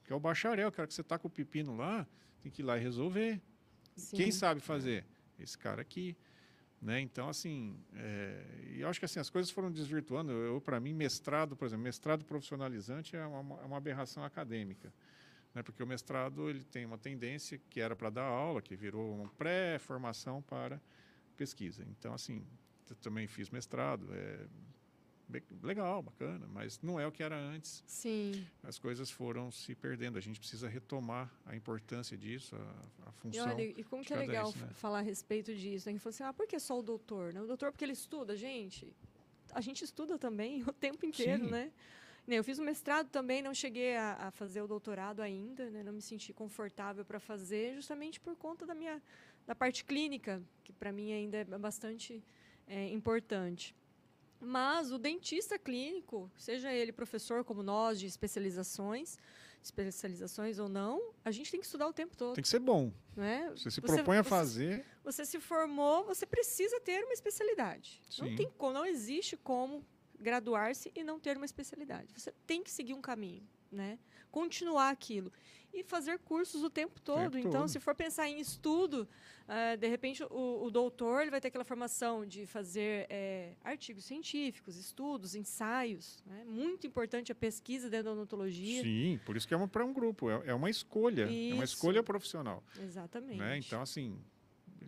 [0.05, 2.07] que é o bacharel, cara que você está com o pepino lá,
[2.43, 3.41] tem que ir lá e resolver.
[4.11, 4.39] Quem Sim.
[4.39, 5.05] sabe fazer?
[5.39, 6.17] Esse cara aqui.
[6.81, 7.01] Né?
[7.01, 10.33] Então, assim, é, e eu acho que assim, as coisas foram desvirtuando.
[10.33, 14.93] Eu, para mim, mestrado, por exemplo, mestrado profissionalizante é uma, é uma aberração acadêmica.
[15.55, 15.63] Né?
[15.63, 19.29] Porque o mestrado ele tem uma tendência que era para dar aula, que virou uma
[19.29, 20.81] pré-formação para
[21.37, 21.85] pesquisa.
[21.91, 22.47] Então, assim,
[22.89, 24.09] eu também fiz mestrado.
[24.13, 24.47] É
[25.63, 28.47] legal, bacana, mas não é o que era antes Sim.
[28.63, 30.19] as coisas foram se perdendo.
[30.19, 33.49] A gente precisa retomar a importância disso, a, a E função.
[33.49, 34.69] olha, e como que é legal isso, né?
[34.75, 35.89] falar a respeito disso?
[35.89, 35.95] né?
[35.95, 37.33] Que falou assim, ah, por que só o doutor?
[37.33, 37.41] Né?
[37.41, 38.93] O doutor porque ele estuda, gente.
[39.53, 41.51] A gente estuda também o tempo inteiro, Sim.
[41.51, 41.73] né?
[42.29, 45.83] Eu fiz o mestrado também, não cheguei a, a fazer o doutorado ainda, né?
[45.83, 49.03] não me senti confortável para fazer, justamente por conta da minha
[49.47, 52.23] da parte clínica, que para mim ainda é bastante
[52.69, 53.75] é, importante.
[54.41, 59.19] Mas o dentista clínico, seja ele professor como nós de especializações,
[59.63, 62.91] especializações ou não, a gente tem que estudar o tempo todo, Tem que ser bom.
[63.15, 63.51] não é?
[63.51, 68.01] Você se Você- propõe a você- fazer, Você se formou, você precisa ter uma especialidade.
[68.19, 68.37] Não Sim.
[68.37, 69.85] tem como, não existe como
[70.19, 72.13] graduar-se e não ter uma especialidade.
[72.19, 73.99] Você tem que seguir um caminho, né?
[74.31, 75.33] Continuar aquilo
[75.73, 77.33] e fazer cursos o tempo todo.
[77.33, 77.69] tempo então, todo.
[77.69, 79.09] se for pensar em estudo,
[79.47, 84.05] ah, de repente o, o doutor ele vai ter aquela formação de fazer eh, artigos
[84.05, 86.23] científicos, estudos, ensaios.
[86.27, 86.45] Né?
[86.45, 88.83] Muito importante a pesquisa dentro da odontologia.
[88.83, 91.75] sim, por isso que é para um grupo, é, é uma escolha, é uma Isso.
[91.75, 92.63] escolha profissional.
[92.81, 93.39] Exatamente.
[93.39, 93.59] Né?
[93.59, 94.19] Então, assim,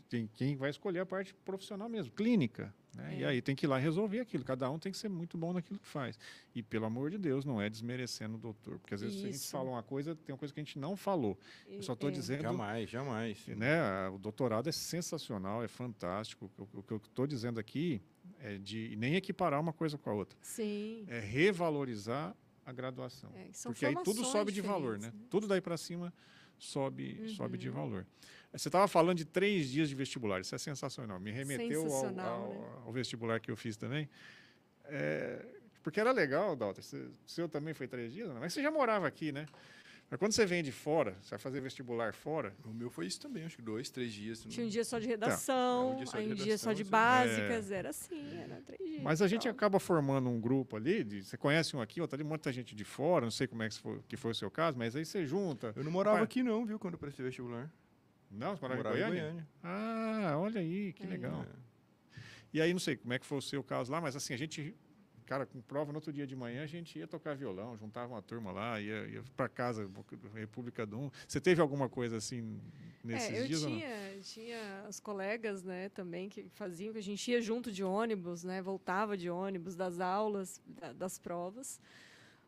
[0.08, 2.74] tem quem vai escolher a parte profissional mesmo, clínica.
[2.94, 3.16] Né?
[3.18, 3.28] E É.
[3.28, 4.44] aí tem que ir lá resolver aquilo.
[4.44, 6.18] Cada um tem que ser muito bom naquilo que faz.
[6.54, 8.78] E, pelo amor de Deus, não é desmerecendo o doutor.
[8.78, 9.50] Porque às vezes se a gente Isso.
[9.50, 11.38] fala uma coisa, tem uma coisa que a gente não falou.
[11.68, 12.12] Eu só estou É.
[12.12, 13.46] dizendo Jamais, jamais.
[13.48, 16.50] né, o doutorado é sensacional, é fantástico.
[16.58, 18.02] O, que eu estou dizendo aqui
[18.38, 21.04] é de nem equiparar uma coisa com a outra, Sim.
[21.08, 23.30] é revalorizar a graduação.
[23.34, 25.06] É, são Porque aí tudo sobe de valor, né?
[25.06, 26.12] diferentes, Tudo daí para cima
[26.66, 27.74] sobe, sobe de Uhum.
[27.74, 28.06] valor.
[28.52, 31.18] Eh, Você estava falando de três dias de vestibular, isso é sensacional.
[31.18, 32.82] Me remeteu ao, Sensacional, ao- né?
[32.86, 34.08] ao vestibular que eu fiz também.
[34.84, 35.44] É,
[35.82, 36.80] porque era legal, Dalton.
[36.80, 38.36] O seu também foi três dias, né?
[38.38, 39.46] mas você já morava aqui, né?
[40.12, 43.18] Mas quando você vem de fora, você vai fazer vestibular fora, O meu foi isso
[43.18, 44.44] também, acho que dois, três dias.
[44.46, 46.72] Tinha um dia só de redação, é, um dia só aí de um dia só
[46.74, 49.02] de redação, básicas, era assim, era três dias.
[49.02, 52.14] Mas a gente Então, acaba formando um grupo ali, de- você conhece um aqui, outro
[52.14, 54.50] ali, muita gente de fora, não sei como é que foi, que foi o seu
[54.50, 55.72] caso, mas aí você junta.
[55.74, 57.72] Eu não morava Pai- aqui não, viu, quando eu prestei vestibular.
[58.30, 59.48] Não, você morava, morava em Goiânia?
[59.62, 61.06] Ah, olha aí, que É.
[61.06, 61.40] legal.
[61.40, 61.46] É.
[62.52, 64.36] E aí, não sei como é que foi o seu caso lá, mas assim, a
[64.36, 64.76] gente,
[65.32, 68.20] cara, com prova no outro dia de manhã, a gente ia tocar violão, juntava uma
[68.20, 69.88] turma lá, ia, ia para casa,
[70.34, 71.10] República do Um.
[71.26, 72.60] Você teve alguma coisa assim
[73.02, 73.70] nesses é, eu dias não?
[73.70, 78.44] tinha, tinha os colegas, né, também que faziam, que a gente ia junto de ônibus,
[78.44, 81.80] né, voltava de ônibus das aulas, da- das provas.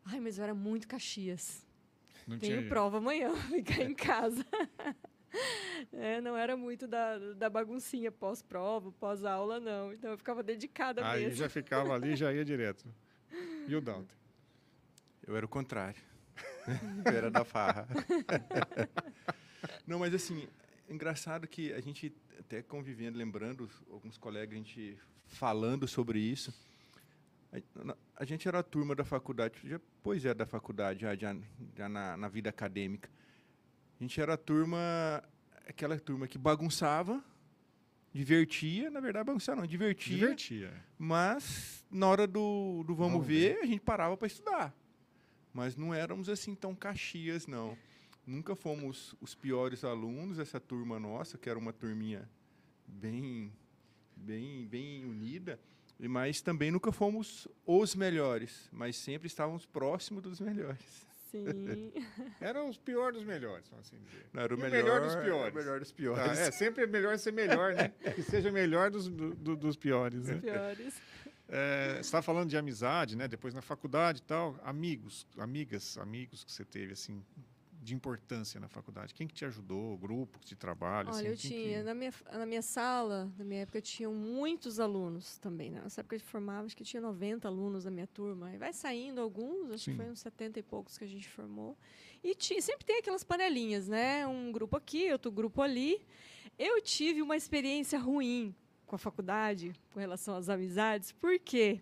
[0.05, 1.67] Ai, mas eu era muito Caxias.
[2.27, 4.45] Não Tenho prova amanhã, ficar em casa.
[5.93, 9.93] É, não era muito da, da baguncinha pós-prova, pós-aula, não.
[9.93, 11.37] Então eu ficava dedicada Aí mesmo.
[11.37, 12.85] já ficava ali e já ia direto.
[13.67, 14.15] E o Dante?
[15.27, 16.01] Eu era o contrário.
[17.07, 17.89] eu era da farra.
[19.87, 20.47] Não, mas assim,
[20.89, 26.53] engraçado que a gente até convivendo, lembrando alguns colegas, a gente falando sobre isso.
[28.17, 31.35] A gente era a turma da faculdade, já, pois é, da faculdade, já, já,
[31.75, 33.09] já na, na vida acadêmica.
[34.05, 35.25] A gente era a turma,
[35.67, 37.25] aquela turma que bagunçava,
[38.13, 40.15] divertia, na verdade, bagunçar não, divertia.
[40.15, 40.85] Divertia.
[40.99, 44.75] Mas na hora do, do vamos, Vamos ver, a gente parava para estudar.
[45.55, 47.79] Mas não éramos assim tão caxias, não.
[48.27, 52.29] Nunca fomos os piores alunos, essa turma nossa, que era uma turminha
[52.87, 53.51] bem,
[54.15, 55.59] bem, bem unida.
[55.99, 61.07] e- Mas também nunca fomos os melhores, mas sempre estávamos próximos dos melhores.
[61.39, 61.93] Sim.
[62.41, 64.27] Era os piores dos melhores, vamos assim dizer.
[64.33, 65.55] Não, era o o melhor, melhor dos o piores.
[65.55, 66.39] melhor dos Tá, piores.
[66.39, 67.93] é sempre melhor ser melhor, né?
[68.15, 70.39] Que seja melhor dos, do- do- dos piores, né?
[70.41, 70.95] Piores.
[71.49, 73.29] É, você estava falando de amizade, né?
[73.29, 77.23] Depois na faculdade e tal, amigos, amigas, amigos que você teve assim
[77.85, 79.13] de importância na faculdade.
[79.13, 79.97] Quem que te ajudou?
[79.99, 81.11] Grupo de trabalho?
[81.11, 84.81] Olha, assim, eu tinha, que- na, minha, na minha sala, na minha época, tinham muitos
[84.81, 85.71] alunos também.
[85.71, 85.81] Né?
[85.83, 88.55] Nessa época de formava, acho que tinha 90 alunos na minha turma.
[88.55, 89.91] E vai saindo alguns, acho Sim.
[89.93, 91.77] que foi uns 70 e poucos que a gente formou.
[92.23, 94.27] E ti- sempre tem aquelas panelinhas, né?
[94.27, 96.01] Um grupo aqui, outro grupo ali.
[96.59, 98.55] Eu tive uma experiência ruim
[98.87, 101.13] com a faculdade, com relação às amizades.
[101.13, 101.81] Por quê?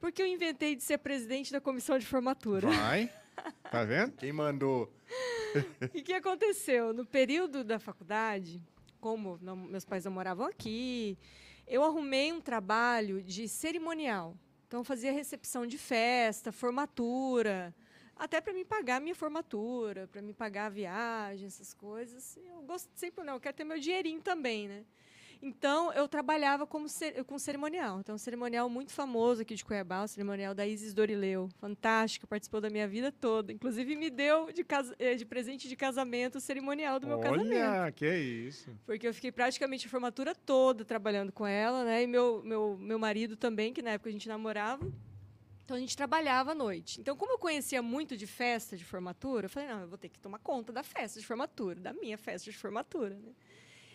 [0.00, 2.68] Porque eu inventei de ser presidente da comissão de formatura.
[2.68, 3.08] Vai,
[3.70, 4.12] tá vendo?
[4.16, 4.92] Quem mandou?
[5.82, 6.92] O que, que aconteceu?
[6.92, 8.60] No período da faculdade,
[9.00, 11.16] como não- meus pais não moravam aqui,
[11.66, 14.36] eu arrumei um trabalho de cerimonial.
[14.66, 17.74] Então, eu fazia recepção de festa, formatura,
[18.16, 22.36] até para me pagar a minha formatura, para me pagar a viagem, essas coisas.
[22.36, 24.84] Eu gosto sempre, não, eu quero ter meu dinheirinho também, né?
[25.42, 28.00] Então, eu trabalhava como ce- com cerimonial.
[28.00, 31.48] Então, um cerimonial muito famoso aqui de Cuiabá, o cerimonial da Isis Dorileu.
[31.58, 33.52] Fantástico, participou da minha vida toda.
[33.52, 34.64] Inclusive, me deu de,
[34.98, 37.52] eh, de presente de casamento o cerimonial do meu casamento.
[37.52, 38.70] Olha, que é isso.
[38.86, 42.02] Porque eu fiquei praticamente a formatura toda trabalhando com ela, né?
[42.02, 44.84] E meu, meu, meu marido também, que na época a gente namorava.
[45.64, 47.00] Então a gente trabalhava à noite.
[47.00, 50.10] Então, como eu conhecia muito de festa de formatura, eu falei, não, eu vou ter
[50.10, 53.32] que tomar conta da festa de formatura, da minha festa de formatura, né?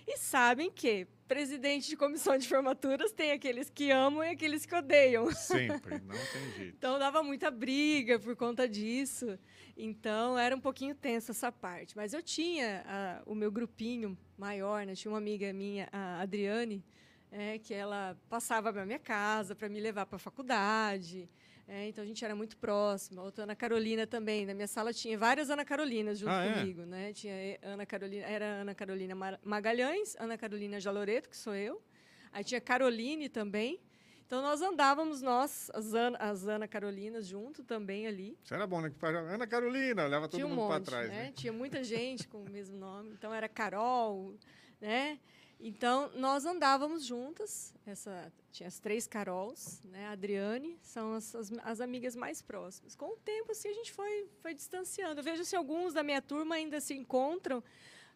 [0.08, 4.74] E sabem que presidente de comissão de formaturas tem aqueles que amam e aqueles que
[4.74, 5.32] odeiam.
[5.32, 6.76] Sempre, não tem jeito.
[6.76, 9.38] Então dava muita briga por conta disso.
[9.78, 11.96] Então era um pouquinho tenso essa parte.
[11.96, 14.96] Mas eu tinha o meu grupinho maior, né?
[14.96, 16.84] Tinha uma amiga minha, a Adriane,
[17.32, 21.30] é, que ela passava para minha casa para me levar para a faculdade.
[21.72, 23.22] É, então a gente era muito próxima.
[23.22, 24.44] Outra Ana Carolina também.
[24.44, 26.54] Na minha sala tinha várias Ana Carolinas junto Ah, é?
[26.54, 27.14] comigo, né?
[27.14, 31.80] Tinha Ana Carolina, era Ana Carolina Magalhães, Ana Carolina Jaloreto, que sou eu.
[32.34, 33.80] Aí tinha Caroline também.
[34.26, 38.36] Então nós andávamos nós, as Ana, as Ana Carolinas junto também ali.
[38.44, 38.92] Isso era bom, né?
[39.32, 41.24] Ana Carolina, leva todo um mundo para trás, né?
[41.26, 41.32] né?
[41.36, 43.12] Tinha muita gente com o mesmo nome.
[43.14, 44.36] Então era Carol,
[44.82, 45.20] né?
[45.60, 47.74] Então nós andávamos juntas.
[47.86, 50.08] Essa tinha as três Carols, né?
[50.08, 52.96] A Adriane são as, as, as amigas mais próximas.
[52.96, 55.20] Com o tempo assim a gente foi foi distanciando.
[55.20, 57.62] Eu vejo se alguns da minha turma ainda se encontram.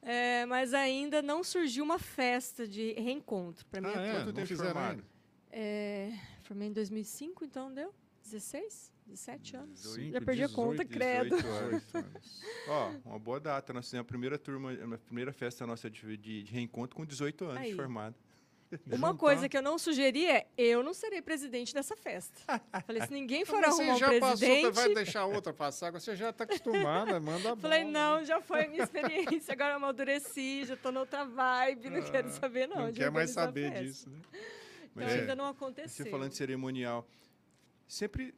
[0.02, 4.06] é, mas ainda não surgiu uma festa de reencontro para minha Ah, é?
[4.06, 4.20] turma.
[4.20, 5.04] Quanto não tempo fizeram?
[5.52, 6.12] É,
[6.44, 9.82] formei em 2005, então deu 16, 17 anos.
[9.82, 11.36] 18, Já perdi a conta, 18, credo.
[11.36, 11.84] 18 anos.
[11.92, 12.22] 18.
[12.68, 13.74] Ó, uma boa data.
[13.74, 17.46] Nós fizemos a primeira turma, a primeira festa nossa de, de- de reencontro com 18
[17.46, 17.70] anos Aí.
[17.72, 18.16] de formado.
[18.88, 19.20] Uma Juntar.
[19.20, 22.42] coisa que eu não sugeri é eu não serei presidente dessa festa.
[22.88, 24.74] Falei, se ninguém for Mas você arrumar um já passou, presidente.
[24.74, 28.42] vai deixar outra passar, agora você já está acostumada, manda a Falei, bola, não, já
[28.42, 32.78] foi a minha experiência, agora eu amadureci, já tô noutra vibe, não quero saber não.
[32.86, 34.18] Não de quer mais saber disso, né?
[34.96, 36.04] Então é, ainda não aconteceu.
[36.06, 37.08] Você falando de cerimonial.
[37.88, 38.34] Sempre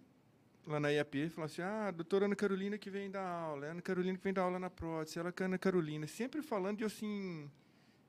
[0.65, 3.69] lá na IAP, falava assim, ah, a doutora Ana Carolina que vem dar aula, é
[3.69, 6.07] a Ana Carolina que vem dar aula na prótese, ela que é a Ana Carolina.
[6.07, 7.49] Sempre falando de assim...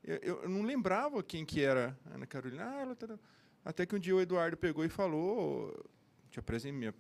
[0.03, 2.65] Eu, eu- eu não lembrava quem que era a Ana Carolina.
[2.71, 3.19] Ah, ela tá...
[3.65, 5.85] Até que um dia o Eduardo pegou e falou,
[6.31, 6.41] te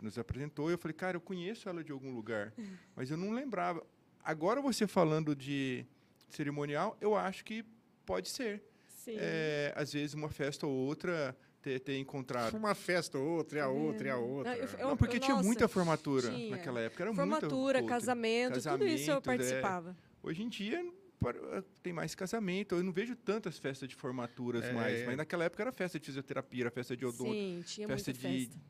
[0.02, 2.52] nos apresentou, e eu falei, cara, eu conheço ela de algum lugar,
[2.96, 3.84] mas eu não lembrava.
[4.24, 5.86] Agora você falando de
[6.28, 7.64] cerimonial, eu acho que
[8.04, 8.62] pode ser.
[8.88, 9.14] Sim.
[9.18, 12.56] É, às vezes uma festa ou outra ter, ter encontrado.
[12.56, 14.52] Uma festa ou outra, e a Tá outra, e a outra.
[14.54, 16.50] Não, eu- eu- Não, porque tinha nossa, muita formatura tinha.
[16.52, 17.02] naquela época.
[17.02, 19.20] Era Formatura, muita, casamento, tudo isso eu é.
[19.20, 19.96] participava.
[20.22, 22.76] Hoje em dia para- tem mais casamento.
[22.76, 25.00] Eu não vejo tantas festas de formaturas É, mais.
[25.00, 25.06] é.
[25.06, 28.28] Mas naquela época era festa de fisioterapia, era festa de odonto, Sim, tinha festa muita
[28.28, 28.60] de festa.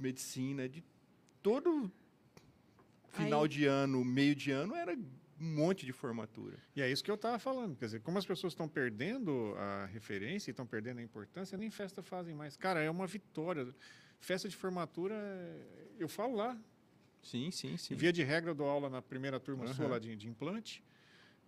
[0.00, 0.82] medicina, de
[1.42, 1.92] todo
[3.10, 4.96] final Aí- de ano, meio de ano, era
[5.40, 6.58] um monte de formatura.
[6.74, 7.76] E é isso que eu estava falando.
[7.76, 11.70] Quer dizer, como as pessoas estão perdendo a referência e estão perdendo a importância, nem
[11.70, 12.56] festa fazem mais.
[12.56, 13.74] Cara, é uma vitória.
[14.18, 15.14] Festa de formatura,
[15.98, 16.58] eu falo lá.
[17.22, 17.94] Sim, sim, sim.
[17.94, 19.92] Via de regra, eu dou aula na primeira turma sua Aham.
[19.92, 20.82] lá de, de implante,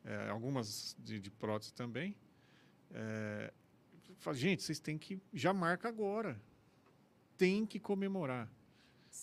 [0.05, 2.16] é, algumas de, de prótese também.
[2.90, 3.53] É,
[4.18, 5.20] falo, gente, vocês têm que.
[5.33, 6.40] Já marca agora.
[7.37, 8.51] Tem que comemorar.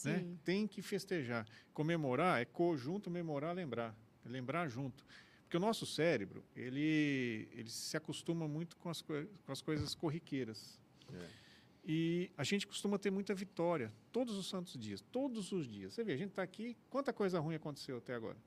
[0.05, 0.25] né?
[0.43, 1.45] Tem que festejar.
[1.73, 3.95] Comemorar é conjunto, memorar, lembrar.
[4.25, 5.05] É lembrar junto.
[5.43, 10.79] Porque o nosso cérebro, ele, ele se acostuma muito com as, com as coisas corriqueiras.
[11.13, 11.45] É.
[11.87, 15.93] E a gente costuma ter muita vitória todos os santos dias, todos os dias.
[15.93, 18.37] Você vê, a gente está aqui, quanta coisa ruim aconteceu até agora?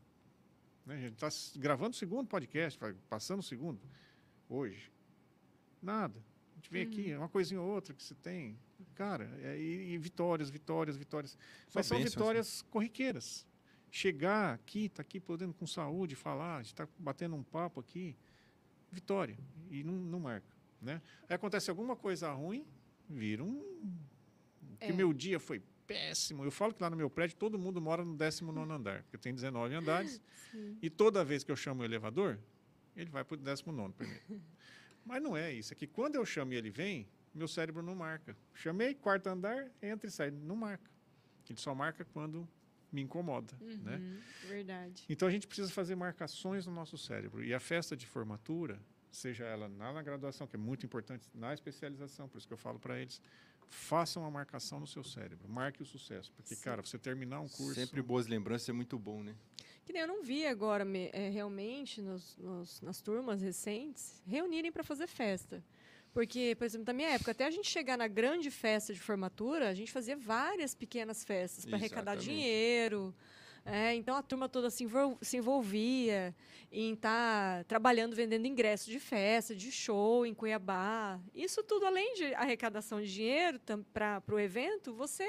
[0.84, 0.96] Né?
[0.96, 3.80] A gente está gravando o segundo podcast, passando o segundo,
[4.48, 4.90] hoje.
[5.80, 6.18] Nada.
[6.52, 8.58] A gente vem aqui, é uma coisinha ou outra que você tem.
[8.96, 11.38] Cara, é, e, e vitórias, vitórias, vitórias.
[11.68, 12.04] Só Mas são né?
[12.04, 13.46] vitórias corriqueiras.
[13.90, 18.16] Chegar aqui, tá aqui podendo com saúde falar, gente está batendo um papo aqui,
[18.90, 19.38] vitória.
[19.70, 20.46] E não, não marca,
[20.80, 21.00] né?
[21.28, 22.66] Aí acontece alguma coisa ruim,
[23.08, 23.62] vira um...
[24.78, 24.92] Que É.
[24.92, 26.44] meu dia foi péssimo.
[26.44, 29.20] Eu falo que lá no meu prédio todo mundo mora no 19 andar, porque eu
[29.20, 30.20] tenho 19 andares.
[30.52, 30.78] Sim.
[30.80, 32.38] E toda vez que eu chamo o elevador,
[32.94, 34.42] ele vai para o 19 primeiro.
[35.04, 35.72] Mas não é isso.
[35.72, 38.36] É que quando eu chamo e ele vem, meu cérebro não marca.
[38.54, 40.30] Chamei, quarto andar, entra e sai.
[40.30, 40.90] Não marca.
[41.48, 42.46] Ele só marca quando
[42.92, 43.54] me incomoda.
[43.60, 43.96] Né?
[43.96, 45.04] Uhum, Verdade.
[45.08, 47.44] Então a gente precisa fazer marcações no nosso cérebro.
[47.44, 51.52] E a festa de formatura, seja ela na, na graduação, que é muito importante, na
[51.54, 53.20] especialização, por isso que eu falo para eles,
[53.68, 55.48] façam uma marcação no seu cérebro.
[55.48, 56.32] Marque o sucesso.
[56.32, 56.62] Porque, Sim.
[56.62, 57.74] cara, você terminar um curso.
[57.74, 59.34] Sempre boas lembranças é muito bom, né?
[59.84, 64.84] Que nem eu não vi agora é, realmente nos, nos- nas turmas recentes reunirem para
[64.84, 65.62] fazer festa.
[66.12, 69.68] Porque, por exemplo, na minha época, até a gente chegar na grande festa de formatura,
[69.68, 73.14] a gente fazia várias pequenas festas para arrecadar dinheiro.
[73.64, 76.34] é, então a turma toda se, envol- se envolvia
[76.72, 81.20] em estar trabalhando, vendendo ingressos de festa, de show em Cuiabá.
[81.34, 83.60] Isso tudo, além de arrecadação de dinheiro
[83.92, 85.28] para o evento, você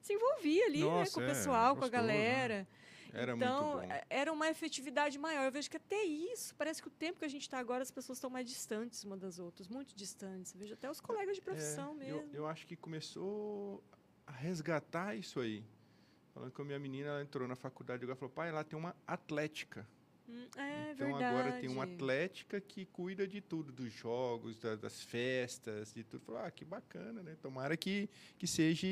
[0.00, 2.66] se envolvia ali né, com Nossa, o é, pessoal, com a gostoso, né?
[3.14, 3.92] Era então, muito bom.
[3.92, 5.44] é- era uma efetividade maior.
[5.44, 7.90] Eu vejo que até isso, parece que o tempo que a gente está agora, as
[7.90, 10.52] pessoas estão mais distantes uma das outras, muito distantes.
[10.52, 12.20] Eu vejo até os colegas de profissão É, mesmo.
[12.32, 13.82] Eu, eu acho que começou
[14.26, 15.64] a resgatar isso aí.
[16.32, 18.96] Falando com a minha menina, ela entrou na faculdade e falou, pai, lá tem uma
[19.06, 19.86] atlética.
[20.28, 21.24] Hum, é então verdade.
[21.24, 26.24] agora tem uma atlética que cuida de tudo, dos jogos, da- das festas, de tudo.
[26.24, 27.36] Falou, ah, que bacana, né?
[27.40, 28.86] Tomara que, que seja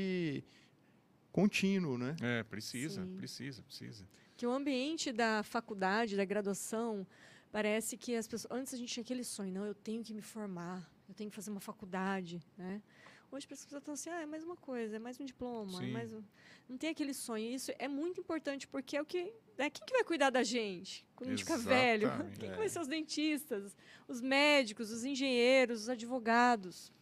[1.32, 2.14] contínuo, né?
[2.20, 3.16] É, precisa, Sim.
[3.16, 4.06] precisa, precisa.
[4.36, 7.06] Que o ambiente da faculdade, da graduação,
[7.50, 8.52] parece que as pessoas.
[8.52, 11.36] Antes a gente tinha aquele sonho, não, eu tenho que me formar, eu tenho que
[11.36, 12.82] fazer uma faculdade, né?
[13.30, 15.86] Hoje as pessoas estão assim, ah, é mais uma coisa, é mais um diploma, é
[15.86, 15.90] Sim.
[15.92, 16.22] mais um...
[16.68, 17.46] Não tem aquele sonho.
[17.54, 19.32] Isso é muito importante, porque é o que.
[19.56, 22.10] É quem que vai cuidar da gente quando a gente ficar velho?
[22.38, 22.56] Quem que É.
[22.56, 23.74] vai ser os dentistas,
[24.06, 26.92] os médicos, os engenheiros, os advogados?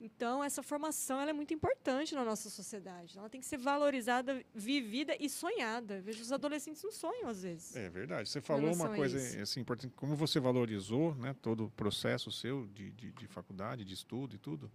[0.00, 3.18] Então, essa formação ela é muito importante na nossa sociedade.
[3.18, 5.96] Ela tem que ser valorizada, vivida e sonhada.
[5.96, 7.74] Eu vejo os adolescentes não sonham, às vezes.
[7.74, 8.28] É verdade.
[8.28, 12.92] Você falou uma coisa assim, importante, como você valorizou né, todo o processo seu de,
[12.92, 14.70] de, de faculdade, de estudo e tudo.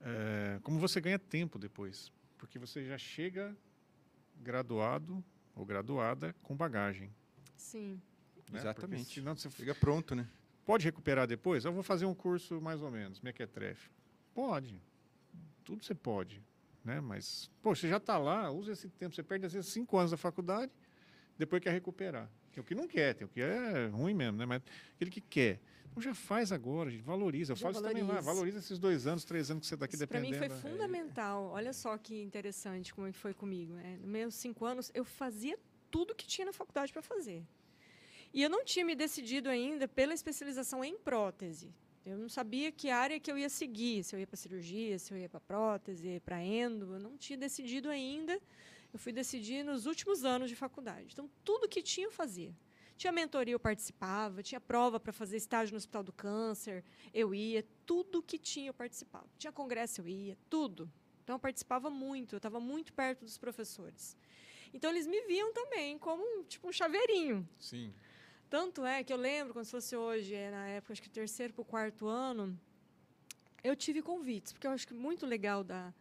[0.00, 2.12] É, como você ganha tempo depois.
[2.36, 3.56] Porque você já chega
[4.36, 7.12] graduado ou graduada com bagagem.
[7.56, 8.00] Sim.
[8.52, 8.60] né?
[8.60, 9.02] Exatamente.
[9.02, 10.28] Porque senão você Fica pronto, né?
[10.64, 11.64] pode recuperar depois?
[11.64, 13.90] Eu vou fazer um curso mais ou menos, mequetrefe.
[14.38, 14.80] Pode.
[15.64, 16.40] Tudo você pode.
[16.84, 17.00] Né?
[17.00, 19.12] Mas, pô, você já está lá, usa esse tempo.
[19.12, 20.70] Você perde, às vezes, cinco anos da faculdade,
[21.36, 22.30] depois quer recuperar.
[22.52, 24.46] Tem o que não quer, tem o que é ruim mesmo, né?
[24.46, 24.62] Mas
[24.94, 25.58] aquele que quer.
[25.90, 27.50] Então já faz agora, gente, valoriza.
[27.50, 28.32] Eu Já falo isso também lá, valoriza.
[28.32, 30.60] valoriza esses dois anos, três anos que você está aqui Isso para mim dependendo.
[30.60, 30.76] foi né?
[30.76, 31.46] fundamental.
[31.46, 33.72] Olha só que interessante como é foi comigo.
[33.72, 33.96] Né?
[34.00, 35.58] Nos meus cinco anos, eu fazia
[35.90, 37.44] tudo que tinha na faculdade para fazer.
[38.32, 41.74] E eu não tinha me decidido ainda pela especialização em prótese.
[42.08, 45.12] Eu não sabia que área que eu ia seguir, se eu ia para cirurgia, se
[45.12, 46.94] eu ia para prótese, para endo.
[46.94, 48.40] Eu não tinha decidido ainda.
[48.90, 51.08] Eu fui decidir nos últimos anos de faculdade.
[51.12, 52.56] Então, tudo que tinha, eu fazia.
[52.96, 54.42] Tinha mentoria, eu participava.
[54.42, 57.62] Tinha prova para fazer estágio no Hospital do Câncer, eu ia.
[57.84, 59.28] Tudo que tinha, eu participava.
[59.36, 60.38] Tinha congresso, eu ia.
[60.48, 60.90] Tudo.
[61.22, 62.36] Então, eu participava muito.
[62.36, 64.16] Eu estava muito perto dos professores.
[64.72, 67.46] Então, eles me viam também como tipo um chaveirinho.
[67.58, 67.92] Sim.
[68.50, 71.52] Tanto é que eu lembro, quando se fosse hoje, é, na época, acho que terceiro
[71.52, 72.58] para o quarto ano,
[73.62, 75.92] eu tive convites, porque eu acho que muito legal da,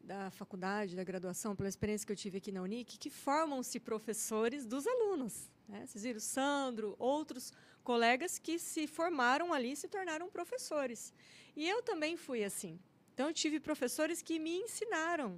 [0.00, 4.64] da faculdade, da graduação, pela experiência que eu tive aqui na Unic, que formam-se professores
[4.66, 5.50] dos alunos.
[5.68, 5.84] Né?
[5.84, 11.12] Vocês viram, Sandro, outros colegas que se formaram ali e se tornaram professores.
[11.56, 12.78] E eu também fui assim.
[13.12, 15.36] Então, eu tive professores que me ensinaram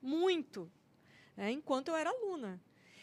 [0.00, 0.70] muito,
[1.36, 2.60] né, enquanto eu era aluna.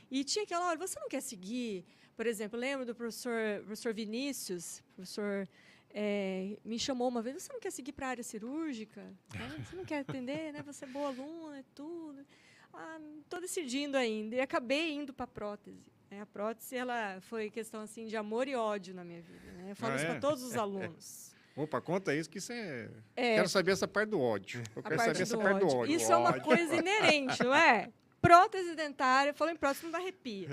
[0.09, 4.81] E tinha aquela hora, você não quer seguir por exemplo, lembro do professor, professor Vinícius,
[4.95, 5.47] professor
[5.93, 9.01] eh, me chamou uma vez, você não quer seguir para a área cirúrgica?
[9.33, 9.63] Né?
[9.65, 10.61] Você não quer atender, né?
[10.65, 12.25] Você é boa aluna e tudo.
[12.73, 14.35] Ah, estou decidindo ainda.
[14.35, 15.79] E acabei indo para a prótese.
[16.11, 16.21] né?
[16.21, 19.51] A prótese ela foi questão assim de amor e ódio na minha vida.
[19.53, 19.71] Né?
[19.71, 20.09] Eu falo Ah, isso é?
[20.09, 21.33] para todos os alunos.
[21.55, 22.89] Opa, conta isso que isso é...
[23.15, 24.61] É, Quero saber essa parte do ódio.
[24.75, 25.77] Eu quero saber essa parte do ódio.
[25.79, 25.95] ódio.
[25.95, 27.89] Isso é uma coisa inerente, não é?
[28.19, 30.49] Prótese dentária, falou em prótese, não dá arrepia.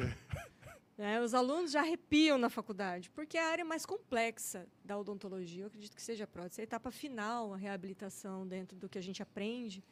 [1.02, 5.64] Né, os alunos já arrepiam na faculdade, porque é a área mais complexa da odontologia,
[5.64, 6.60] eu acredito que seja a prótese.
[6.60, 9.82] É a etapa final, a reabilitação dentro do que a gente aprende.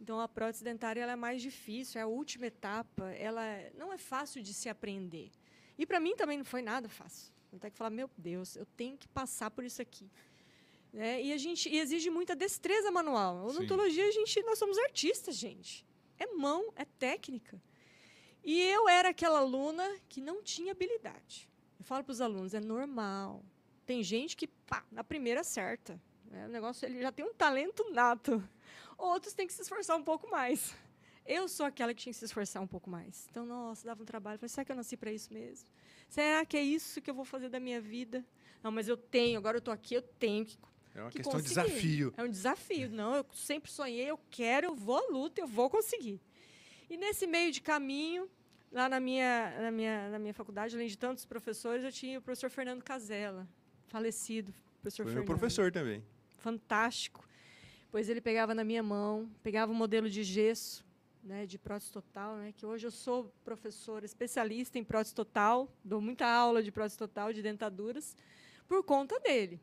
[0.00, 3.42] Então, a prótese dentária ela é mais difícil, é a última etapa, ela
[3.76, 5.32] não é fácil de se aprender.
[5.76, 7.34] E para mim também não foi nada fácil.
[7.52, 10.08] Eu tenho que falar, meu Deus, eu tenho que passar por isso aqui.
[10.92, 11.24] Né?
[11.24, 13.46] E a gente e exige muita destreza manual.
[13.46, 15.84] Odontologia, a gente, nós somos artistas, gente.
[16.20, 17.60] É mão, é técnica.
[18.44, 21.48] E eu era aquela aluna que não tinha habilidade.
[21.78, 23.44] Eu falo para os alunos, é normal.
[23.86, 26.00] Tem gente que, pá, na primeira acerta.
[26.30, 26.46] Né?
[26.46, 28.42] O negócio, ele já tem um talento nato.
[28.96, 30.74] Outros têm que se esforçar um pouco mais.
[31.24, 33.26] Eu sou aquela que tinha que se esforçar um pouco mais.
[33.30, 34.38] Então, nossa, dava um trabalho.
[34.38, 35.68] Falei, será que eu nasci para isso mesmo?
[36.08, 38.24] Será que é isso que eu vou fazer da minha vida?
[38.62, 40.58] Não, mas eu tenho, agora eu estou aqui, eu tenho que
[40.94, 42.12] É uma que questão de desafio.
[42.16, 42.90] É um desafio.
[42.90, 46.20] Não, eu sempre sonhei, eu quero, eu vou à luta, eu vou conseguir.
[46.92, 48.28] E nesse meio de caminho,
[48.70, 52.22] lá na minha, na minha, na minha faculdade, além de tantos professores, eu tinha o
[52.22, 53.48] professor Fernando Casella,
[53.86, 54.52] falecido.
[54.82, 55.38] Professor Foi meu Fernando.
[55.38, 56.04] professor também.
[56.36, 57.26] Fantástico.
[57.90, 60.84] Pois ele pegava na minha mão, pegava um modelo de gesso,
[61.24, 65.98] né, de prótese total, né, que hoje eu sou professora especialista em prótese total, dou
[65.98, 68.14] muita aula de prótese total, de dentaduras,
[68.68, 69.58] por conta dele.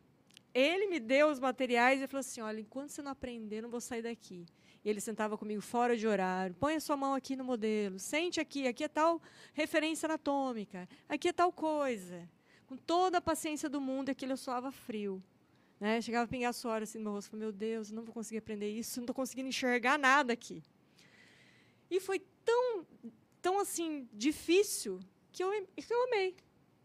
[0.51, 3.79] Ele me deu os materiais e falou assim: olha, enquanto você não aprender, não vou
[3.79, 4.47] sair daqui.
[4.83, 6.55] E ele sentava comigo fora de horário.
[6.55, 7.99] Põe a sua mão aqui no modelo.
[7.99, 8.67] Sente aqui.
[8.67, 9.21] Aqui é tal
[9.53, 10.87] referência anatômica.
[11.07, 12.27] Aqui é tal coisa.
[12.67, 15.21] Com toda a paciência do mundo, aquilo eu soava frio.
[15.79, 16.01] Né?
[16.01, 17.31] Chegava a pingar suor assim no meu rosto.
[17.31, 18.99] Falei, meu Deus, eu não vou conseguir aprender isso.
[18.99, 20.63] Não estou conseguindo enxergar nada aqui.
[21.91, 22.85] E foi tão,
[23.41, 24.99] tão assim, difícil
[25.31, 26.35] que eu, que eu amei.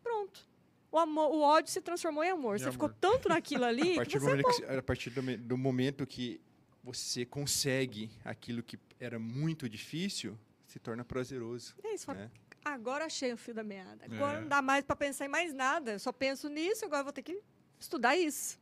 [0.03, 0.49] Pronto.
[0.91, 2.57] O, amor, o ódio se transformou em amor.
[2.57, 2.73] Em você amor.
[2.73, 5.59] ficou tanto naquilo ali A que partir, do você momento que, a partir do, do
[5.59, 6.41] momento que
[6.85, 11.75] você consegue aquilo que era muito difícil, se torna prazeroso.
[11.83, 12.31] É isso, Né?
[12.65, 14.05] agora achei o fio da meada.
[14.05, 14.41] Agora É.
[14.43, 15.93] não dá mais para pensar em mais nada.
[15.93, 17.41] Eu só penso nisso, agora vou ter que
[17.81, 18.59] estudar isso.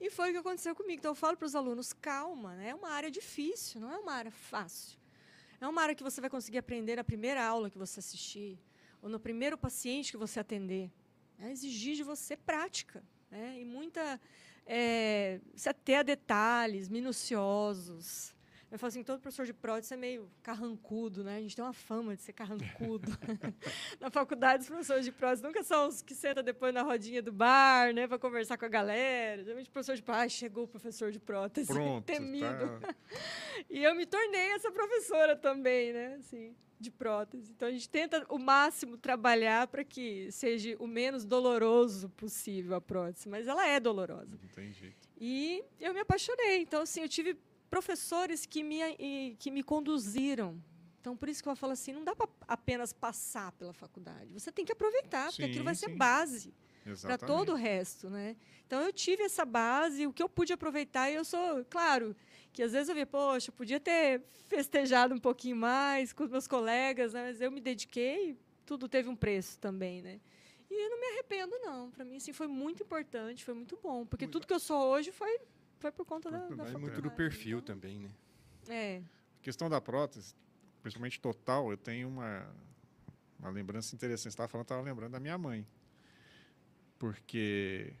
[0.00, 0.98] E foi o que aconteceu comigo.
[0.98, 2.68] Então eu falo para os alunos, calma, né?
[2.70, 4.98] é uma área difícil, não é uma área fácil.
[5.60, 8.58] É uma área que você vai conseguir aprender na primeira aula que você assistir,
[9.00, 10.90] ou no primeiro paciente que você atender.
[11.38, 13.58] É exigir de você prática, né?
[13.60, 14.20] e muita...
[14.66, 18.34] É, ater a detalhes minuciosos.
[18.74, 21.36] Eu falo assim, todo professor de prótese é meio carrancudo, né?
[21.36, 23.06] A gente tem uma fama de ser carrancudo.
[24.00, 27.32] na faculdade, os professores de prótese nunca são os que sentam depois na rodinha do
[27.32, 28.08] bar, né?
[28.08, 29.44] Para conversar com a galera.
[29.44, 32.04] Geralmente o professor de prótese, ah, chegou o professor de prótese, Pronto.
[32.04, 32.80] temido.
[32.80, 32.92] Tá.
[33.70, 36.16] E eu me tornei essa professora também, né?
[36.18, 37.52] Assim, de prótese.
[37.52, 42.80] Então a gente tenta o máximo trabalhar para que seja o menos doloroso possível a
[42.80, 44.36] prótese, mas ela é dolorosa.
[44.42, 45.08] Não tem jeito.
[45.16, 46.62] E eu me apaixonei.
[46.62, 47.38] Então, assim, eu tive
[47.74, 50.62] professores que me, que me conduziram.
[51.00, 54.32] Então, por isso que eu falo assim, não dá para apenas passar pela faculdade.
[54.32, 55.96] Você tem que aproveitar, porque aquilo Sim, vai ser sim.
[55.96, 56.54] base
[57.02, 58.36] para todo o resto, né?
[58.64, 62.14] Então eu tive essa base, o que eu pude aproveitar, e eu sou, claro,
[62.52, 66.30] que às vezes eu vi, poxa, eu podia ter festejado um pouquinho mais com os
[66.30, 67.24] meus colegas, né?
[67.26, 70.20] mas eu me dediquei, tudo teve um preço também, né?
[70.70, 74.06] E eu não me arrependo não, para mim assim foi muito importante, foi muito bom,
[74.06, 74.32] porque Muito.
[74.32, 75.40] tudo que eu sou hoje foi
[75.84, 78.10] foi por conta da, da Vai Vai muito do perfil então, também, né?
[78.68, 79.02] É,
[79.40, 80.34] A questão da prótese,
[80.82, 82.46] principalmente total, eu tenho uma,
[83.38, 84.22] uma lembrança interessante.
[84.22, 85.66] Você estava falando, estava lembrando da minha mãe.
[86.98, 87.92] Porque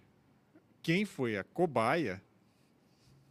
[0.82, 2.22] quem foi a cobaia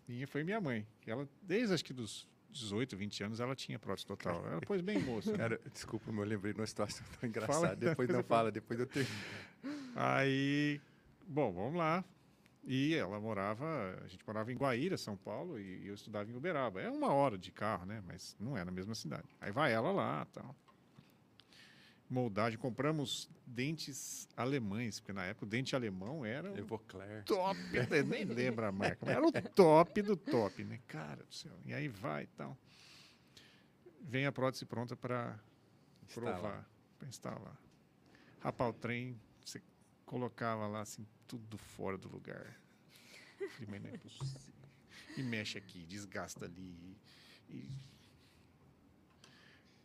[0.08, 0.86] minha foi minha mãe.
[1.08, 4.46] Ela, desde acho que dos 18, 20 anos, ela tinha prótese total.
[4.46, 5.32] Ela pôs bem moça.
[5.36, 5.58] né?
[5.72, 7.60] Desculpa, eu lembrei de uma situação tão engraçada.
[7.60, 7.76] Fala.
[7.76, 9.16] Depois não fala, depois eu termino.
[9.96, 10.80] Aí,
[11.28, 12.06] bom, vamos lá.
[12.66, 16.82] E ela morava, a gente morava em Guaíra, São Paulo, e eu estudava em Uberaba.
[16.82, 18.02] É uma hora de carro, né?
[18.08, 19.28] Mas não é na mesma cidade.
[19.42, 20.56] Aí vai ela lá, tal.
[22.10, 27.24] Moldagem, compramos dentes alemães, porque na época o dente alemão era o Evoclair.
[27.26, 27.60] top,
[28.08, 30.80] nem lembro a marca, mas era o top do top, né?
[30.88, 31.58] Cara do céu.
[31.66, 32.58] E aí vai e tal.
[34.00, 35.38] Vem a prótese pronta para
[36.14, 37.58] provar, para instalar.
[38.40, 39.62] Rapaz, o trem, você
[40.06, 42.60] colocava lá assim, tudo fora do lugar.
[43.38, 44.54] Falei, mas não é possível.
[45.18, 46.98] E mexe aqui, desgasta ali.
[47.50, 47.70] E...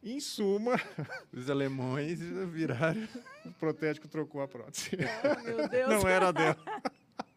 [0.03, 0.77] Em suma,
[1.33, 3.09] Os alemães viraram.
[3.45, 4.91] o protético trocou a prótese.
[4.97, 5.89] oh, meu Deus.
[5.91, 6.57] Não era dela.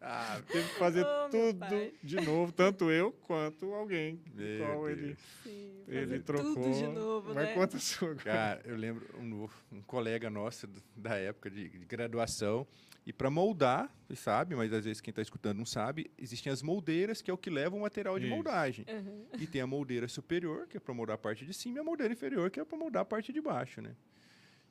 [0.04, 4.20] Ah, Teve que fazer Oh, tudo de novo, tanto eu quanto alguém.
[4.34, 4.98] Meu qual Deus.
[4.98, 6.54] ele, Sim, ele fazer trocou.
[6.54, 7.54] tudo de novo, Mas né?
[7.54, 8.14] conta a sua.
[8.16, 12.66] Cara, eu lembro um, um colega nosso da época de, de graduação.
[13.04, 16.62] E para moldar, você sabe, mas às vezes quem está escutando não sabe, existem as
[16.62, 18.34] moldeiras, que é o que leva o material de Isso.
[18.34, 18.84] moldagem.
[18.88, 19.26] Uhum.
[19.40, 21.84] E tem a moldeira superior, que é para moldar a parte de cima, e a
[21.84, 23.96] moldeira inferior, que é para moldar a parte de baixo, né?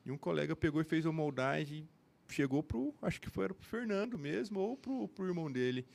[0.06, 1.88] E um colega pegou e fez a moldagem,
[2.32, 5.86] chegou pro, acho que foi pro Fernando mesmo, ou pro, pro irmão dele.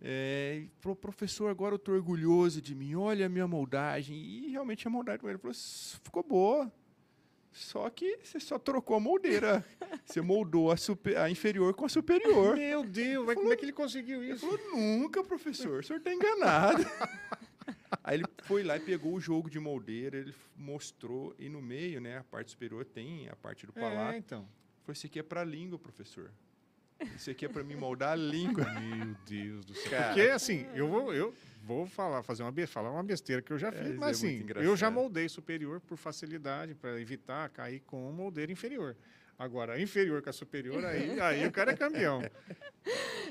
[0.00, 4.16] É, e falou, professor, agora eu tô orgulhoso de mim, olha a minha moldagem.
[4.16, 6.70] E realmente a moldagem ele falou, "S- ficou boa.
[7.52, 9.64] Só que você só trocou a moldeira.
[10.04, 12.54] Você moldou a, super- a inferior com a superior.
[12.54, 14.46] Meu Deus, mas como é que ele conseguiu Ele isso?
[14.46, 16.84] falou, nunca, professor, o senhor está enganado.
[18.04, 22.00] Aí ele foi lá e pegou o jogo de moldeira, ele mostrou, e no meio,
[22.00, 24.14] né, a parte superior tem a parte do palato.
[24.14, 24.46] É, então.
[24.86, 26.30] Falou, isso aqui é pra língua, professor.
[27.16, 28.64] Isso aqui é pra me moldar a língua.
[28.80, 29.90] Meu Deus do céu.
[29.90, 30.14] Cara.
[30.14, 31.34] Porque, assim, eu vou, eu
[31.64, 34.46] vou falar, fazer uma, falar uma besteira que eu já fiz, isso mas é assim,
[34.62, 38.96] eu já moldei superior por facilidade, para evitar cair com moldeira inferior.
[39.38, 42.22] Agora, inferior com a superior, aí, aí o cara é campeão.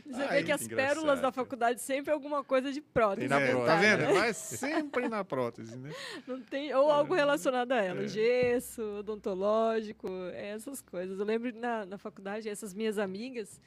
[0.05, 1.21] Você Ah, vê é que as muito pérolas engraçado.
[1.21, 3.21] da faculdade sempre é alguma coisa de prótese.
[3.21, 3.49] Tem na né?
[3.51, 3.67] prótese.
[3.67, 3.99] Tá vendo?
[4.01, 4.13] né?
[4.13, 5.91] Mas sempre na prótese, né?
[6.27, 8.03] Não tem, ou algo relacionado a ela.
[8.03, 8.07] É.
[8.07, 11.17] Gesso, odontológico, essas coisas.
[11.17, 13.59] Eu lembro na, na faculdade, essas minhas amigas,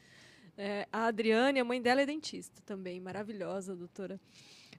[0.57, 4.21] é, a Adriane, a mãe dela é dentista também, maravilhosa, doutora.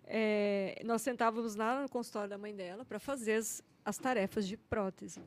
[0.06, 4.56] É, nós sentávamos lá no consultório da mãe dela para fazer as, as tarefas de
[4.56, 5.20] prótese.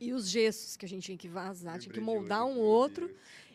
[0.00, 3.14] E os gessos que a gente tinha que vazar, tinha que Lembrei moldar um outro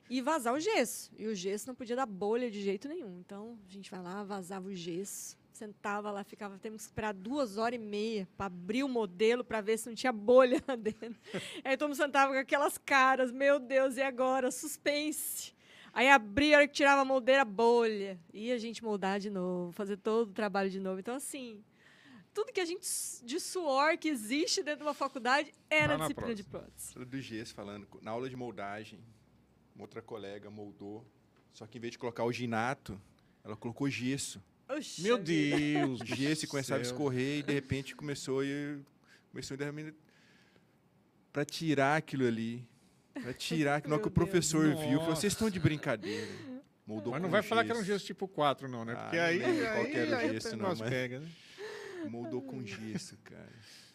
[0.10, 1.12] e vazar o gesso.
[1.18, 3.20] E o gesso não podia dar bolha de jeito nenhum.
[3.20, 7.58] Então, a gente vai lá, vazava o gesso, sentava lá, ficava, temos que esperar duas
[7.58, 11.16] horas e meia para abrir o modelo para ver se não tinha bolha lá dentro.
[11.64, 14.50] Aí todo mundo sentava com aquelas caras, meu Deus, e agora?
[14.52, 15.54] Suspense.
[15.92, 18.20] Aí abria, a hora que tirava a moldeira, bolha.
[18.34, 21.00] E a gente moldar de novo, fazer todo o trabalho de novo.
[21.00, 21.64] Então, assim,
[22.34, 22.86] tudo que a gente,
[23.24, 26.94] de suor que existe dentro de uma faculdade era disciplina de prótese.
[26.94, 29.00] Do gesso, falando, na aula de moldagem,
[29.76, 31.06] uma outra colega moldou,
[31.54, 33.00] só que em vez de colocar o ginato,
[33.44, 34.42] ela colocou gesso.
[34.70, 35.18] Oxa Meu.
[35.18, 36.02] Deus.
[36.02, 38.80] O gesso começava a escorrer e de repente começou e
[39.32, 39.92] começou a derramar
[41.34, 42.68] para tirar aquilo ali.
[43.14, 44.30] Para tirar, que na hora que o Meu Deus.
[44.32, 46.28] professor viu, falou: vocês estão de brincadeira.
[46.86, 48.94] Moldou Mas não vai falar que era um gesso tipo 4, não, né?
[48.98, 51.30] Ah, Porque não aí, aí, o aí gesso, não, mas- pega, né?
[52.08, 53.52] Moldou com gesso, cara.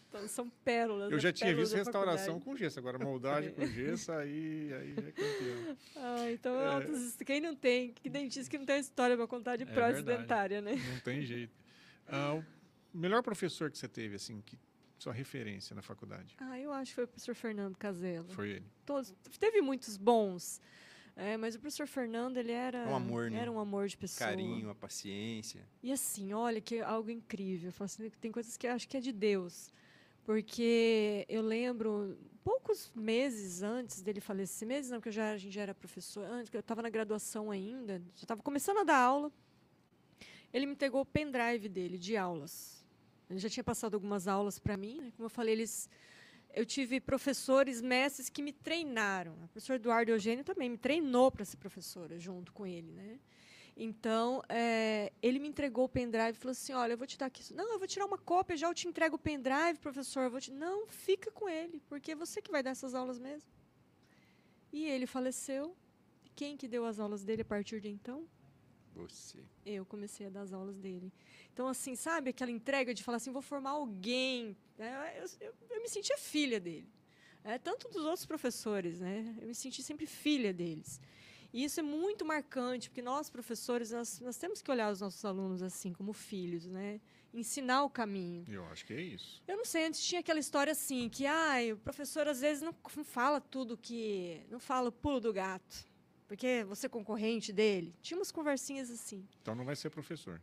[0.09, 1.11] Então, são pérolas.
[1.11, 5.77] Eu já tinha visto restauração com gesso, agora moldagem com gesso, aí, aí é campeão.
[5.97, 7.25] Ah, então, É.
[7.25, 10.23] quem não tem, que dentista que não tem história para contar de É prótese verdade.
[10.23, 10.75] dentária, né?
[10.93, 11.53] Não tem jeito.
[12.07, 12.45] Ah, o
[12.97, 14.57] melhor professor que você teve, assim, que
[14.99, 16.37] sua referência na faculdade?
[16.39, 18.29] Ah, eu acho que foi o professor Fernando Casella.
[18.29, 18.67] Foi ele.
[18.87, 20.61] Todos, teve muitos bons,
[21.17, 23.39] é, mas o professor Fernando, ele era Um amor, né?
[23.39, 24.29] Era um amor de pessoa.
[24.29, 25.67] Carinho, a paciência.
[25.83, 27.69] E assim, olha que é algo incrível.
[27.69, 29.73] Eu falo assim, tem coisas que acho que é de Deus.
[30.25, 35.53] Porque eu lembro, poucos meses antes dele falecer, meses não, porque eu já, a gente
[35.53, 38.99] já era professor, antes, que eu estava na graduação ainda, já estava começando a dar
[38.99, 39.31] aula.
[40.53, 42.85] Ele me entregou o pendrive dele de aulas.
[43.29, 45.13] Ele já tinha passado algumas aulas para mim, né?
[45.17, 45.89] como eu falei, eles
[46.55, 49.33] eu tive professores, mestres que me treinaram.
[49.33, 53.19] O professor Eduardo Eugênio também me treinou para ser professora junto com ele, né?
[53.77, 57.27] Então, eh, ele me entregou o pendrive e falou assim: Olha, eu vou te dar
[57.27, 57.43] aqui.
[57.43, 60.41] isso." Não, eu vou tirar uma cópia, já eu te entrego o pendrive, professor.
[60.41, 60.53] Te...
[60.53, 63.49] Não, fica com ele, porque é você que vai dar essas aulas mesmo.
[64.73, 65.77] E ele faleceu.
[66.37, 68.29] Quem que deu as aulas dele a partir de então?
[68.95, 69.39] Você.
[69.67, 71.13] Eu comecei a dar as aulas dele.
[71.53, 74.57] Então, assim, sabe aquela entrega de falar assim: vou formar alguém.
[74.79, 75.15] né?
[75.19, 76.89] Eu, eu- eu me sentia filha dele.
[77.43, 79.37] É, tanto dos outros professores, né?
[79.41, 81.01] Eu me senti sempre filha deles.
[81.53, 85.25] E isso é muito marcante, porque nós, professores, nós, nós temos que olhar os nossos
[85.25, 87.01] alunos assim, como filhos, né?
[87.33, 88.45] Ensinar o caminho.
[88.49, 89.43] Eu acho que é isso.
[89.47, 92.73] Eu não sei, antes tinha aquela história assim, que ai, o professor às vezes não
[93.05, 94.41] fala tudo que.
[94.51, 95.87] não fala o pulo do gato,
[96.35, 97.95] porque você é concorrente dele.
[98.03, 99.27] Tinha umas conversinhas assim.
[99.41, 100.41] Então não vai ser professor.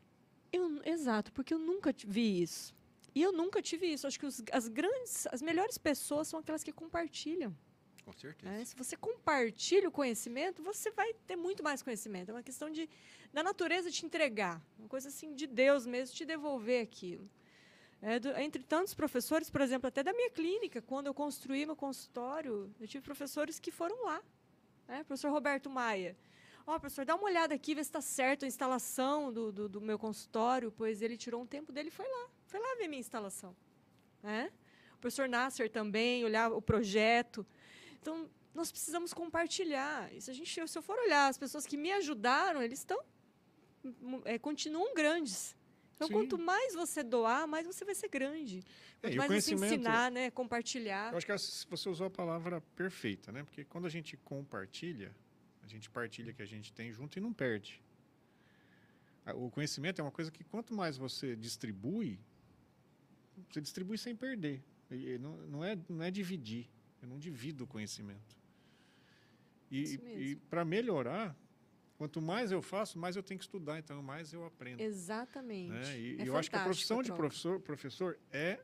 [0.51, 2.73] Eu, exato, porque eu nunca vi isso.
[3.13, 4.07] E eu nunca tive isso.
[4.07, 7.55] Acho que os- as grandes, as melhores pessoas são aquelas que compartilham.
[8.05, 8.51] Com certeza.
[8.51, 8.65] né?
[8.65, 12.29] Se você compartilha o conhecimento, você vai ter muito mais conhecimento.
[12.29, 12.89] É uma questão de
[13.31, 17.29] da natureza te entregar, uma coisa assim de Deus mesmo te devolver aquilo.
[18.01, 21.75] É, do- entre tantos professores, por exemplo, até da minha clínica, quando eu construí meu
[21.75, 24.21] consultório, eu tive professores que foram lá.
[24.87, 25.03] Né?
[25.03, 26.17] Professor Roberto Maia.
[26.65, 29.81] Ó, professor, dá uma olhada aqui, vê se está certo a instalação do, do, do
[29.81, 32.29] meu consultório, pois ele tirou um tempo dele e foi lá.
[32.45, 33.55] Foi lá ver minha instalação.
[34.21, 34.51] Né?
[34.93, 37.45] O professor Nasser também, olhar o projeto.
[37.99, 40.13] Então, nós precisamos compartilhar.
[40.13, 42.99] E se, a gente, se eu for olhar as pessoas que me ajudaram, eles estão
[44.25, 45.55] é, continuam grandes.
[46.01, 46.13] Então, Sim.
[46.15, 48.63] quanto mais você doar, mais você vai ser grande.
[49.03, 51.11] É, Quanto o mais você ensinar, né, compartilhar.
[51.11, 53.43] Eu acho que você usou a palavra perfeita, né?
[53.43, 55.15] Porque quando a gente compartilha,
[55.61, 57.79] a gente partilha o que a gente tem junto e não perde.
[59.35, 62.19] O conhecimento é uma coisa que quanto mais você distribui,
[63.51, 64.63] você distribui sem perder.
[65.19, 66.67] Não, não é, não é dividir.
[66.99, 68.35] Eu não divido o conhecimento.
[69.69, 71.35] E, e para melhorar,
[72.01, 74.81] quanto mais eu faço, mais eu tenho que estudar, então mais eu aprendo.
[74.81, 75.69] Exatamente.
[75.69, 75.99] né?
[75.99, 78.59] E É eu acho que a profissão de professor, professor é.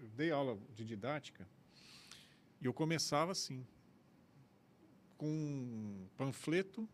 [0.00, 1.44] Eu dei aula de didática
[2.60, 3.66] e eu começava assim,
[5.18, 6.88] com um panfleto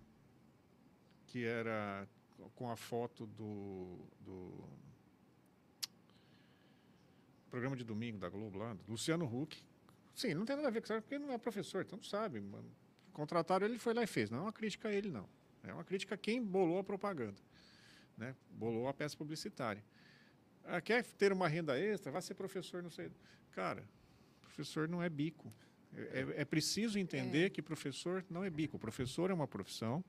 [1.26, 2.08] que era
[2.54, 4.64] com a foto do, do
[7.50, 9.62] programa de domingo da Globo lá, Luciano Huck.
[10.14, 12.40] Sim, não tem nada a ver com isso, porque não é professor, então não sabe.
[12.40, 12.85] Mano.
[13.16, 14.28] Contrataram ele, foi lá e fez.
[14.28, 15.26] Não é uma crítica a ele, não.
[15.64, 17.40] É uma crítica a quem bolou a propaganda,
[18.14, 18.36] né?
[18.50, 19.82] bolou a peça publicitária.
[20.62, 22.12] Ah, quer ter uma renda extra?
[22.12, 23.10] Vai ser professor, não sei.
[23.52, 23.82] Cara,
[24.42, 25.50] professor não é bico.
[25.96, 26.00] É,
[26.36, 27.48] é, é preciso entender É.
[27.48, 28.78] que professor não é bico.
[28.78, 30.04] Professor é uma profissão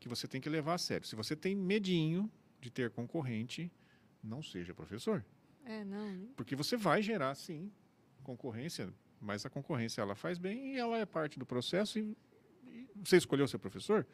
[0.00, 1.06] que você tem que levar a sério.
[1.06, 3.70] Se você tem medinho de ter concorrente,
[4.22, 5.22] não seja professor.
[5.62, 6.10] É, não.
[6.14, 6.28] né?
[6.34, 7.70] Porque você vai gerar, sim,
[8.22, 8.90] concorrência,
[9.24, 11.98] mas a concorrência ela faz bem e ela é parte do processo.
[11.98, 12.16] E,
[12.66, 14.06] e você escolheu ser professor,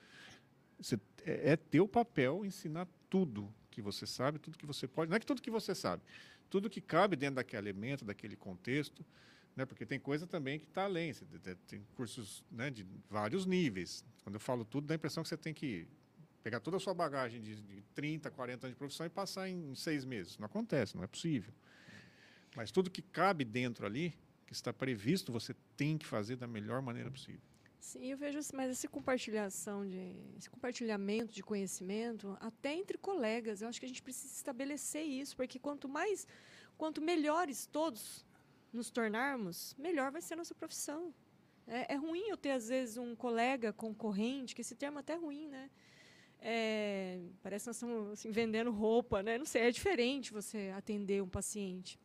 [0.78, 5.10] você, é, é teu papel ensinar tudo que você sabe, tudo que você pode.
[5.10, 6.02] Não é que tudo que você sabe,
[6.48, 9.04] tudo que cabe dentro daquele elemento, daquele contexto.
[9.56, 9.66] Né?
[9.66, 11.12] Porque tem coisa também que está além.
[11.12, 14.04] Te- tem cursos né, de vários níveis.
[14.22, 15.86] Quando eu falo tudo, dá a impressão que você tem que
[16.42, 19.74] pegar toda a sua bagagem de, de 30, 40 anos de profissão e passar em
[19.74, 20.38] seis meses.
[20.38, 21.52] Não acontece, não é possível.
[22.56, 24.14] Mas tudo que cabe dentro ali,
[24.50, 27.40] que está previsto, você tem que fazer da melhor maneira possível.
[27.78, 33.62] Sim, eu vejo assim, mas essa compartilhação de, esse compartilhamento de conhecimento, até entre colegas,
[33.62, 36.26] eu acho que a gente precisa estabelecer isso, porque quanto mais,
[36.76, 38.26] quanto melhores todos
[38.72, 41.14] nos tornarmos, melhor vai ser a nossa profissão.
[41.64, 45.16] É, é ruim eu ter às vezes um colega concorrente, que esse termo até é
[45.16, 45.70] ruim, né?
[46.40, 49.38] É, parece que nós estamos assim, vendendo roupa, né?
[49.38, 52.00] Não sei, é diferente você atender um paciente.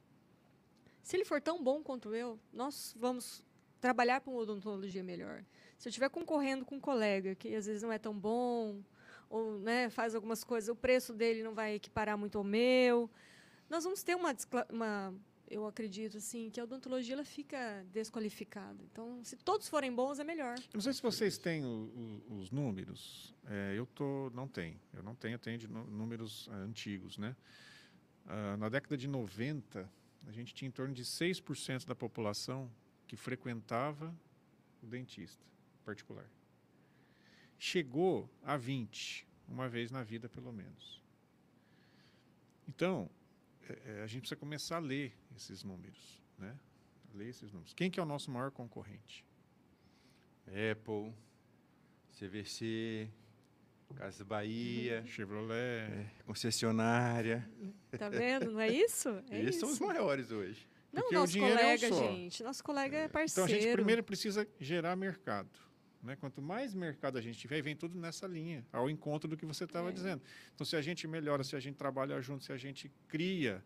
[1.06, 3.44] Se ele for tão bom quanto eu, nós vamos
[3.80, 5.46] trabalhar para uma odontologia melhor.
[5.78, 8.82] Se eu estiver concorrendo com um colega que às vezes não é tão bom,
[9.30, 13.08] ou né, faz algumas coisas, o preço dele não vai equiparar muito ao meu,
[13.70, 14.36] nós vamos ter uma,
[14.72, 15.14] uma
[15.48, 18.84] eu acredito assim, que a odontologia ela fica desqualificada.
[18.92, 20.58] Então, se todos forem bons, é melhor.
[20.58, 23.32] Eu não sei se vocês têm o- o- os números.
[23.46, 24.80] É, eu tô, não tenho.
[24.92, 27.36] Eu não tenho, eu tenho de nú- números ah, antigos, né?
[28.26, 29.88] Ah, na década de 90,
[30.28, 32.72] a gente tinha em torno de 6% da população
[33.08, 34.14] que frequentava
[34.82, 35.44] o dentista
[35.84, 36.30] particular.
[37.58, 41.02] Chegou a 20, uma vez na vida pelo menos.
[42.68, 43.10] Então,
[43.70, 46.58] é, é, a gente precisa começar a ler esses números, né?
[47.14, 47.74] Ler esses números.
[47.74, 49.26] Quem que é o nosso maior concorrente?
[50.48, 51.14] Apple,
[52.12, 53.10] CVC,
[53.94, 56.08] Casa Bahia, Chevrolet.
[56.26, 57.48] concessionária.
[57.98, 58.52] Tá vendo?
[58.52, 59.10] Não é isso?
[59.30, 59.60] É Eles isso.
[59.62, 60.68] são os maiores hoje.
[60.92, 62.08] Não, Porque o nosso dinheiro é um colega, só.
[62.08, 62.44] gente.
[62.44, 63.52] Nosso colega é Então parceiro.
[63.52, 65.50] a gente primeiro precisa gerar mercado.
[66.02, 66.16] Né?
[66.16, 69.64] Quanto mais mercado a gente tiver, vem tudo nessa linha, ao encontro do que você
[69.66, 69.92] estava É.
[69.92, 70.22] dizendo.
[70.54, 73.64] Então, se a gente melhora, se a gente trabalha junto, se a gente cria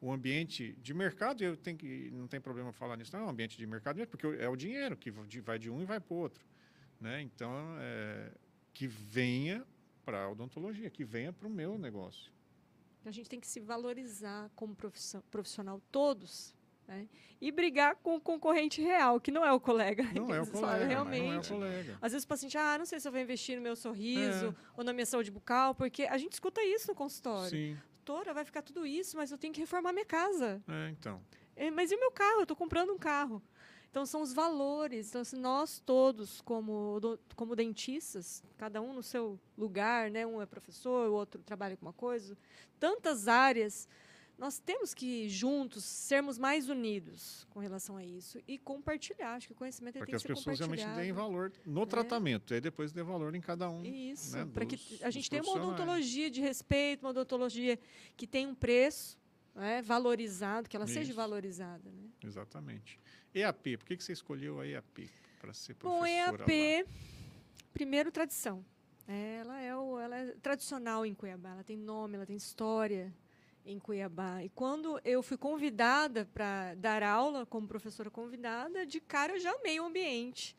[0.00, 3.30] o ambiente de mercado, eu tenho que, não tem problema falar nisso, não, é um
[3.30, 5.10] ambiente de mercado, mesmo, porque é o dinheiro que
[5.40, 6.44] vai de um e vai para o outro.
[7.00, 7.22] Né?
[7.22, 7.50] Então,
[7.80, 8.30] é,
[8.78, 9.66] que venha
[10.04, 12.30] para a odontologia, que venha para o meu negócio.
[13.04, 14.76] A gente tem que se valorizar como
[15.32, 16.54] profissional, todos.
[16.86, 17.08] Né?
[17.40, 20.04] E brigar com o concorrente real, que não é o colega.
[20.14, 21.50] Não é o colega, Realmente.
[21.52, 21.98] não é o colega.
[22.00, 24.54] Às vezes o paciente, ah, não sei se eu vou investir no meu sorriso É.
[24.76, 27.50] ou na minha saúde bucal, porque a gente escuta isso no consultório.
[27.50, 30.62] Sim, Doutora, vai ficar tudo isso, mas eu tenho que reformar minha casa.
[30.68, 31.20] é, então.
[31.56, 32.38] É, mas e o meu carro?
[32.38, 33.42] Eu estou comprando um carro.
[33.90, 35.08] Então, são os valores.
[35.08, 37.00] Então, assim, nós todos, como,
[37.34, 40.26] como dentistas, cada um no seu lugar, né?
[40.26, 42.36] um é professor, o outro trabalha com uma coisa,
[42.78, 43.88] tantas áreas,
[44.38, 49.34] nós temos que, juntos, sermos mais unidos com relação a isso e compartilhar.
[49.34, 51.84] Acho que o conhecimento Para que tem as que ser pessoas realmente deem valor no
[51.84, 53.84] tratamento, e depois dê valor em cada um.
[53.84, 57.78] Isso, né, para que a gente tenha uma odontologia de respeito, uma odontologia
[58.16, 59.18] que tenha um preço
[59.58, 61.14] né, valorizado, que ela seja Isso.
[61.14, 61.90] valorizada.
[61.90, 62.08] Né?
[62.24, 62.98] Exatamente.
[63.34, 66.88] EAP, por que, que você escolheu a EAP para ser Bom, professora EAP,
[67.72, 68.64] primeiro tradição.
[69.06, 73.14] Ela é, o, ela é tradicional em Cuiabá, ela tem nome, ela tem história
[73.64, 74.42] em Cuiabá.
[74.42, 79.52] E quando eu fui convidada para dar aula como professora convidada, de cara eu já
[79.52, 80.56] amei o ambiente.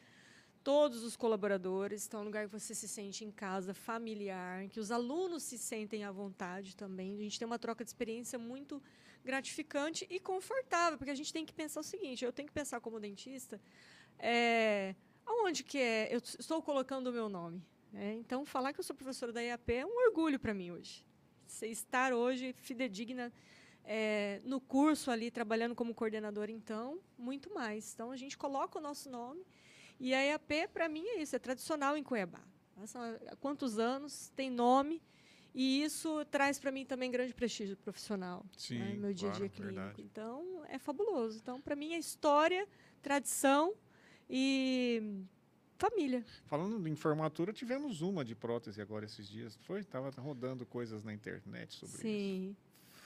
[0.69, 4.79] Todos os colaboradores estão em um lugar que você se sente em casa, familiar, que
[4.79, 7.15] os alunos se sentem à vontade também.
[7.15, 8.79] A gente tem uma troca de experiência muito
[9.25, 12.79] gratificante e confortável, porque a gente tem que pensar o seguinte: eu tenho que pensar
[12.79, 13.59] como dentista,
[14.19, 14.93] é,
[15.25, 16.13] aonde que é?
[16.13, 17.65] Eu estou colocando o meu nome.
[17.91, 18.13] né?
[18.13, 21.03] Então, falar que eu sou professora da IAP é um orgulho para mim hoje.
[21.47, 23.33] Você estar hoje fidedigna
[23.83, 27.91] é, no curso ali, trabalhando como coordenadora, então, muito mais.
[27.91, 29.43] Então, a gente coloca o nosso nome.
[29.99, 32.41] E a IAP, para mim, é isso, é tradicional em Cuiabá.
[32.85, 35.01] São há quantos anos, tem nome,
[35.53, 39.31] e isso traz para mim também grande prestígio profissional Sim, né, no meu dia a
[39.31, 39.75] dia claro, clínico.
[39.75, 40.01] verdade.
[40.01, 41.39] Então, é fabuloso.
[41.41, 42.67] Então, para mim, é história,
[43.01, 43.73] tradição
[44.29, 45.23] e
[45.77, 46.23] família.
[46.45, 49.57] Falando em formatura, tivemos uma de prótese agora esses dias.
[49.63, 49.83] Foi?
[49.83, 52.01] Tava rodando coisas na internet sobre isso.
[52.01, 52.55] Sim.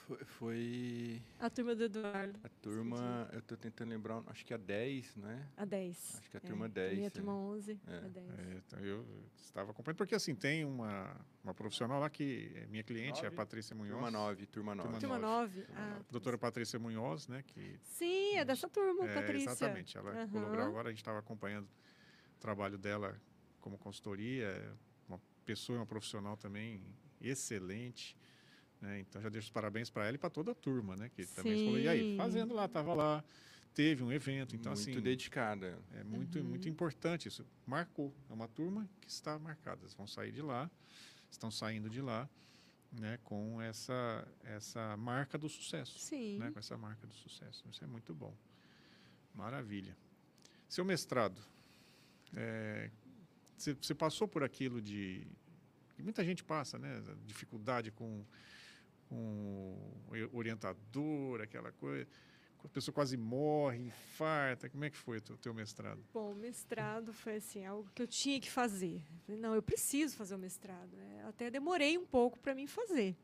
[0.08, 2.38] Foi, foi A turma do Eduardo.
[2.44, 5.48] a turma, eu tô tentando lembrar, acho que a 10, né?
[5.56, 6.18] A 10.
[6.20, 6.70] Acho que a turma é.
[6.70, 7.10] 10, Minha é.
[7.10, 7.98] turma 11, É.
[7.98, 8.30] a 10.
[8.40, 9.06] É, então eu
[9.38, 13.32] estava acompanhando, porque assim, tem uma, uma profissional lá que é minha cliente, é a?
[13.32, 13.92] Patrícia Munhoz.
[13.94, 14.90] Turma 9, turma 9.
[14.90, 15.60] Turma Turma nove.
[15.62, 15.74] 9.
[15.74, 17.42] Ah, Doutora Patrícia Munhoz, né?
[17.48, 19.52] Que, Sim, é dessa turma, é, Patrícia.
[19.52, 20.28] Exatamente, ela Aham.
[20.28, 21.66] colaborou agora, a gente estava acompanhando
[22.36, 23.18] o trabalho dela
[23.62, 24.72] como consultoria, é
[25.08, 26.82] uma pessoa, uma profissional também
[27.22, 28.18] excelente.
[28.84, 31.10] Né, Então já deixo os parabéns para ela e para toda a turma, né?
[31.16, 33.24] Que também falou, e aí, fazendo lá, estava lá,
[33.74, 35.80] teve um evento, então Muito assim, dedicada.
[35.94, 36.46] é muito, Uhum.
[36.46, 37.46] muito importante isso.
[37.66, 38.14] Marcou.
[38.30, 39.82] É uma turma que está marcada.
[39.84, 40.70] Eles vão sair de lá,
[41.32, 42.30] estão saindo de lá,
[42.92, 45.98] né, com essa, essa marca do sucesso.
[45.98, 46.38] Sim.
[46.38, 47.64] Né, com essa marca do sucesso.
[47.72, 48.36] Isso é muito bom.
[49.34, 49.96] Maravilha.
[50.70, 51.42] Seu mestrado,
[52.36, 52.90] é,
[53.58, 55.26] você você passou por aquilo de.
[56.00, 57.02] muita gente passa, né?
[57.26, 58.26] Dificuldade com,
[59.14, 62.08] o orientador, aquela coisa.
[62.64, 64.70] A pessoa quase morre, infarta.
[64.70, 66.02] Como é que foi o teu, mestrado?
[66.14, 69.02] Bom, o mestrado foi assim, algo que eu tinha que fazer.
[69.28, 70.96] Não, eu preciso fazer o mestrado.
[70.96, 71.26] né?
[71.28, 73.18] Até demorei um pouco para mim fazer.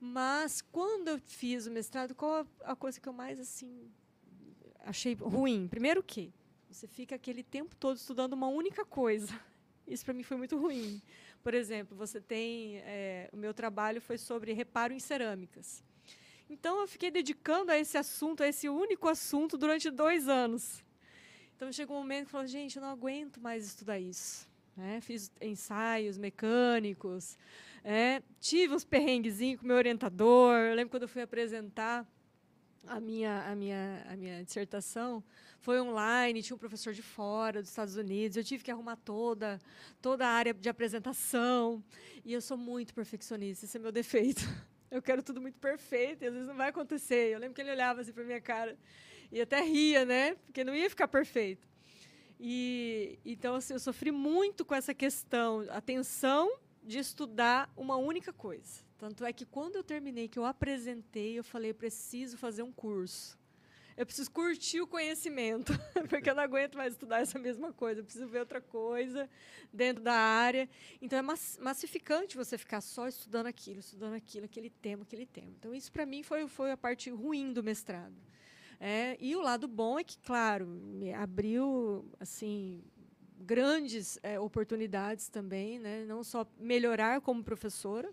[0.00, 3.88] Mas quando eu fiz o mestrado, qual a a coisa que eu mais assim
[4.80, 5.68] achei ruim?
[5.68, 6.32] Primeiro que
[6.68, 9.32] você fica aquele tempo todo estudando uma única coisa.
[9.86, 11.02] Isso para mim foi muito ruim.
[11.42, 15.82] Por exemplo, você tem eh, o meu trabalho foi sobre reparo em cerâmicas.
[16.48, 20.84] Então eu fiquei dedicando a esse assunto, a esse único assunto durante dois anos.
[21.56, 24.48] Então chegou um momento que eu falei, gente, eu não aguento mais estudar isso.
[24.76, 25.00] né?
[25.00, 27.38] Fiz ensaios mecânicos,
[27.84, 30.54] é, tive uns perrenguezinhos com meu orientador.
[30.56, 32.06] Eu lembro quando eu fui apresentar
[32.86, 35.22] a minha, a minha, a minha dissertação,
[35.60, 38.36] foi online, tinha um professor de fora, dos Estados Unidos.
[38.36, 39.60] Eu tive que arrumar toda,
[40.00, 41.82] toda a área de apresentação.
[42.24, 44.42] E eu sou muito perfeccionista, esse é meu defeito.
[44.90, 47.32] Eu quero tudo muito perfeito e às vezes não vai acontecer.
[47.32, 48.76] Eu lembro que ele olhava assim para minha cara
[49.30, 50.34] e até ria, né?
[50.34, 51.68] Porque não ia ficar perfeito.
[52.40, 56.50] E então assim, eu sofri muito com essa questão, a tensão
[56.90, 58.80] de estudar uma única coisa.
[58.98, 63.38] Tanto é que quando eu terminei, que eu apresentei, eu falei, preciso fazer um curso.
[63.96, 65.72] Eu preciso curtir o conhecimento,
[66.08, 68.00] porque eu não aguento mais estudar essa mesma coisa.
[68.00, 69.30] Eu preciso ver outra coisa
[69.72, 70.68] dentro da área.
[71.00, 75.52] Então é mas- massificante você ficar só estudando aquilo, estudando aquilo, aquele tema, aquele tema.
[75.58, 78.16] Então isso para mim foi, foi a parte ruim do mestrado.
[78.80, 82.82] É, e o lado bom é que, claro, me abriu assim
[83.40, 86.04] grandes eh, oportunidades também, né?
[86.04, 88.12] não só melhorar como professora,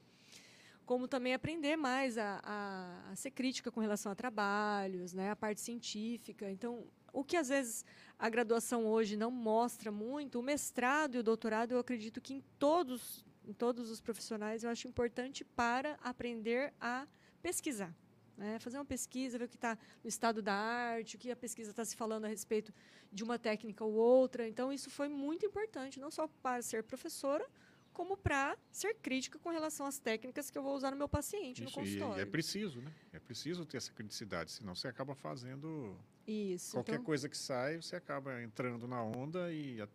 [0.86, 5.32] como também aprender mais a, a, a ser crítica com relação a trabalhos, né?
[5.32, 6.50] a parte científica.
[6.50, 7.86] Então, o que às vezes
[8.18, 12.44] a graduação hoje não mostra muito, o mestrado e o doutorado, eu acredito que em
[12.58, 17.06] todos, em todos os profissionais, eu acho importante para aprender a
[17.42, 17.94] pesquisar.
[18.38, 18.60] Né?
[18.60, 21.72] Fazer uma pesquisa, ver o que está no estado da arte, o que a pesquisa
[21.72, 22.72] está se falando a respeito
[23.12, 24.48] de uma técnica ou outra.
[24.48, 27.46] Então, isso foi muito importante, não só para ser professora,
[27.92, 31.64] como para ser crítica com relação às técnicas que eu vou usar no meu paciente,
[31.64, 32.22] Isso, no consultório.
[32.22, 32.92] é preciso, né?
[33.12, 36.74] É preciso ter essa criticidade, senão você acaba fazendo Isso.
[36.74, 39.82] qualquer então, coisa que sai, você acaba entrando na onda e.
[39.82, 39.88] a-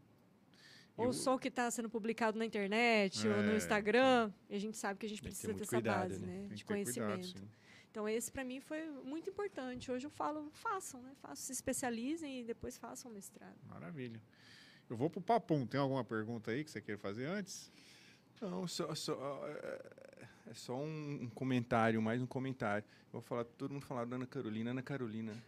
[0.96, 4.56] ou o- só o que está sendo publicado na internet ou no É, Instagram, e
[4.56, 6.26] a gente sabe que a gente ter precisa ter essa cuidado, base né?
[6.26, 7.38] né, tem de cuidado, conhecimento.
[7.38, 7.48] sim.
[7.92, 9.92] Então, esse para mim foi muito importante.
[9.92, 11.12] Hoje eu falo, façam, né?
[11.20, 13.54] Façam, se especializem e depois façam o mestrado.
[13.68, 14.18] Maravilha.
[14.88, 15.66] Eu vou para o papum.
[15.66, 17.70] Tem alguma pergunta aí que você quer fazer antes?
[18.40, 22.82] Não, só, só, é, é só um, comentário, mais um comentário.
[23.08, 25.44] Eu vou falar, todo mundo falava da Ana Carolina, Ana Carolina.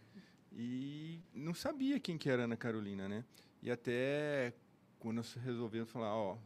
[0.53, 3.25] E não sabia quem que era Ana Carolina, né?
[3.59, 4.53] E até
[4.99, 6.37] quando nós resolvemos falar, ó,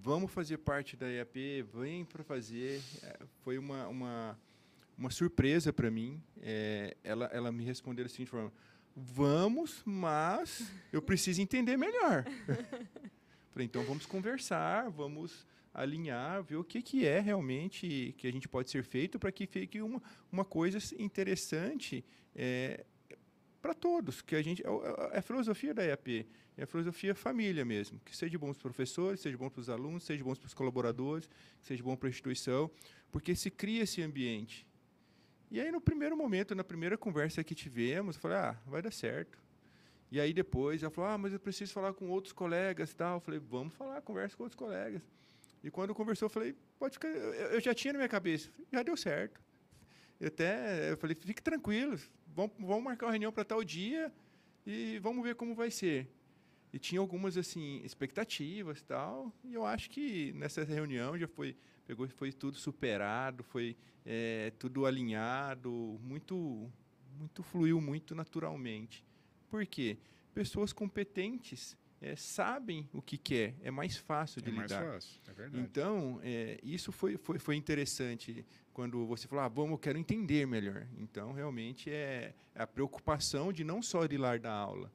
[0.00, 4.38] vamos fazer parte da IAP, vem para fazer, é, foi uma, uma,
[4.96, 6.22] uma surpresa para mim.
[6.40, 8.52] É, ela, ela me respondeu da seguinte forma,
[8.96, 12.24] vamos, mas eu preciso entender melhor.
[13.52, 18.48] Falei, então vamos conversar, vamos alinhar, ver o que, que é realmente que a gente
[18.48, 22.04] pode ser feito para que fique uma, uma coisa interessante
[23.62, 24.20] para todos.
[24.20, 27.98] Que a gente, é o- é a filosofia da EAP, é a filosofia família mesmo.
[28.04, 30.52] Que seja bom para os professores, seja bom para os alunos, seja bom para os
[30.54, 31.30] colaboradores,
[31.62, 32.70] seja bom para a instituição,
[33.10, 34.66] porque se cria esse ambiente.
[35.50, 38.90] E aí, no primeiro momento, na primeira conversa que tivemos, eu falei, ah, vai dar
[38.92, 39.38] certo.
[40.10, 43.16] E aí depois ela falou, ah, mas eu preciso falar com outros colegas e tal.
[43.16, 45.00] Eu falei, vamos falar, conversa com outros colegas.
[45.64, 48.82] E quando conversou, eu falei, pode ficar, eu, eu já tinha na minha cabeça, já
[48.82, 49.40] deu certo.
[50.18, 51.98] Eu até, eu falei, fique tranquilo,
[52.34, 54.12] vamos, vamos marcar uma reunião para tal dia
[54.66, 56.08] e vamos ver como vai ser.
[56.72, 59.32] e tinha algumas assim expectativas e tal.
[59.44, 61.56] E eu acho que nessa reunião já foi
[61.86, 63.76] pegou foi tudo superado, foi
[64.06, 66.70] é, tudo alinhado, muito
[67.18, 69.04] muito fluiu muito naturalmente.
[69.50, 69.98] Por quê?
[70.34, 74.82] Pessoas competentes é, sabem o que quer, é mais fácil de é lidar.
[74.82, 75.64] mais fácil, é verdade.
[75.64, 80.46] Então, é, isso foi, foi, foi interessante quando você falou, ah, vamos, eu quero entender
[80.46, 80.86] melhor.
[80.98, 84.92] Então, realmente, é a preocupação de não só ir lá dar aula,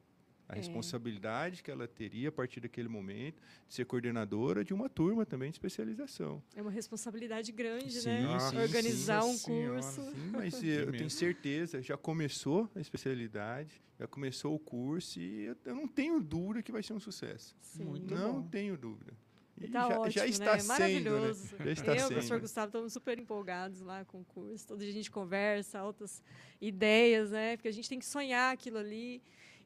[0.49, 0.57] a É.
[0.57, 5.49] responsabilidade que ela teria a partir daquele momento de ser coordenadora de uma turma também
[5.49, 6.41] de especialização.
[6.55, 8.39] É uma responsabilidade grande, Sim, né?
[8.39, 9.29] sim, Organizar sim.
[9.29, 10.01] um curso.
[10.01, 11.09] Sim, mas eh, eu tenho mesmo.
[11.09, 16.61] certeza, já começou a especialidade, já começou o curso e eu, eu não tenho dúvida
[16.63, 17.55] que vai ser um sucesso.
[17.61, 17.83] Sim.
[17.85, 18.47] Muito não bom.
[18.47, 19.13] tenho dúvida.
[19.59, 20.29] E Tá já, ótimo, já né?
[20.29, 21.09] está sendo, né?
[21.09, 21.55] Maravilhoso.
[21.57, 22.07] Já está Eu e o sendo.
[22.13, 24.67] professor Gustavo estamos super empolgados lá com o curso.
[24.67, 26.21] Todo dia a gente conversa, altas
[26.61, 27.57] ideias, né?
[27.57, 29.19] Porque a gente tem que sonhar aquilo ali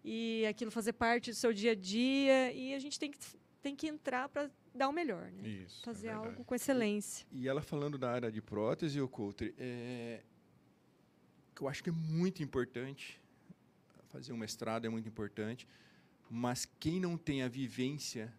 [0.04, 3.18] e aquilo fazer parte do seu dia a dia e a gente tem que,
[3.62, 5.48] tem que entrar para dar o melhor, né?
[5.48, 5.82] Isso.
[5.82, 6.28] é Fazer verdade.
[6.30, 7.26] algo com excelência.
[7.32, 10.24] E ela falando da área de prótese, o Coutre, é,
[11.56, 13.20] que eu acho que é muito importante,
[14.10, 15.68] fazer um mestrado é muito importante,
[16.30, 18.34] mas quem não tem a vivência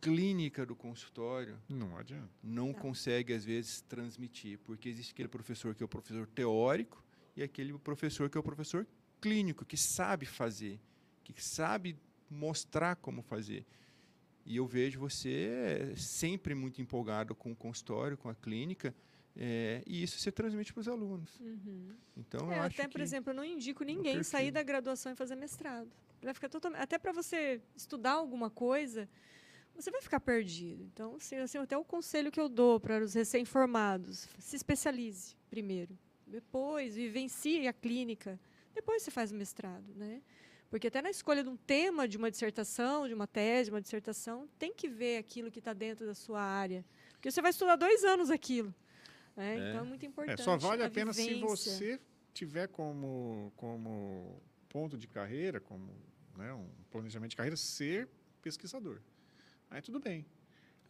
[0.00, 2.30] clínica do consultório Não adianta.
[2.42, 2.80] não Tá.
[2.80, 7.04] consegue, às vezes, transmitir, porque existe aquele professor que é o professor teórico
[7.36, 8.86] e aquele professor que é o professor
[9.20, 10.80] clínico, que sabe fazer,
[11.32, 11.96] que sabe
[12.30, 13.64] mostrar como fazer.
[14.44, 18.94] E eu vejo você sempre muito empolgado com o consultório, com a clínica,
[19.36, 21.38] eh, e isso você transmite para os alunos.
[21.38, 21.94] Uhum.
[22.16, 25.90] Então, É, até, por exemplo, eu não indico ninguém sair da graduação e fazer mestrado.
[26.22, 29.08] Vai ficar totalmente, até para você estudar alguma coisa,
[29.74, 30.82] você vai ficar perdido.
[30.82, 35.96] Então, assim, assim, até o conselho que eu dou para os recém-formados, se especialize primeiro.
[36.26, 38.40] Depois, vivencie a clínica.
[38.74, 40.20] Depois você faz o mestrado, né?
[40.70, 43.80] Porque até na escolha de um tema de uma dissertação, de uma tese, de uma
[43.80, 46.84] dissertação, tem que ver aquilo que está dentro da sua área.
[47.12, 48.74] Porque você vai estudar dois anos aquilo.
[49.34, 49.54] né?
[49.58, 49.70] É.
[49.70, 50.42] Então, é muito É, importante.
[50.42, 51.46] só vale a pena se vivência.
[51.48, 52.00] você
[52.34, 55.90] tiver como, como ponto de carreira, como
[56.36, 58.08] né, um planejamento de carreira, ser
[58.42, 59.00] pesquisador.
[59.70, 60.26] Aí tudo bem.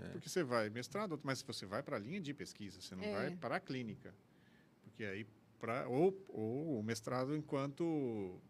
[0.01, 0.09] É.
[0.09, 3.13] Porque você vai mestrado, mas você vai para a linha de pesquisa, você não É.
[3.13, 4.15] vai para a clínica.
[4.83, 5.27] Porque aí,
[5.59, 8.41] pra, ou, ou o mestrado enquanto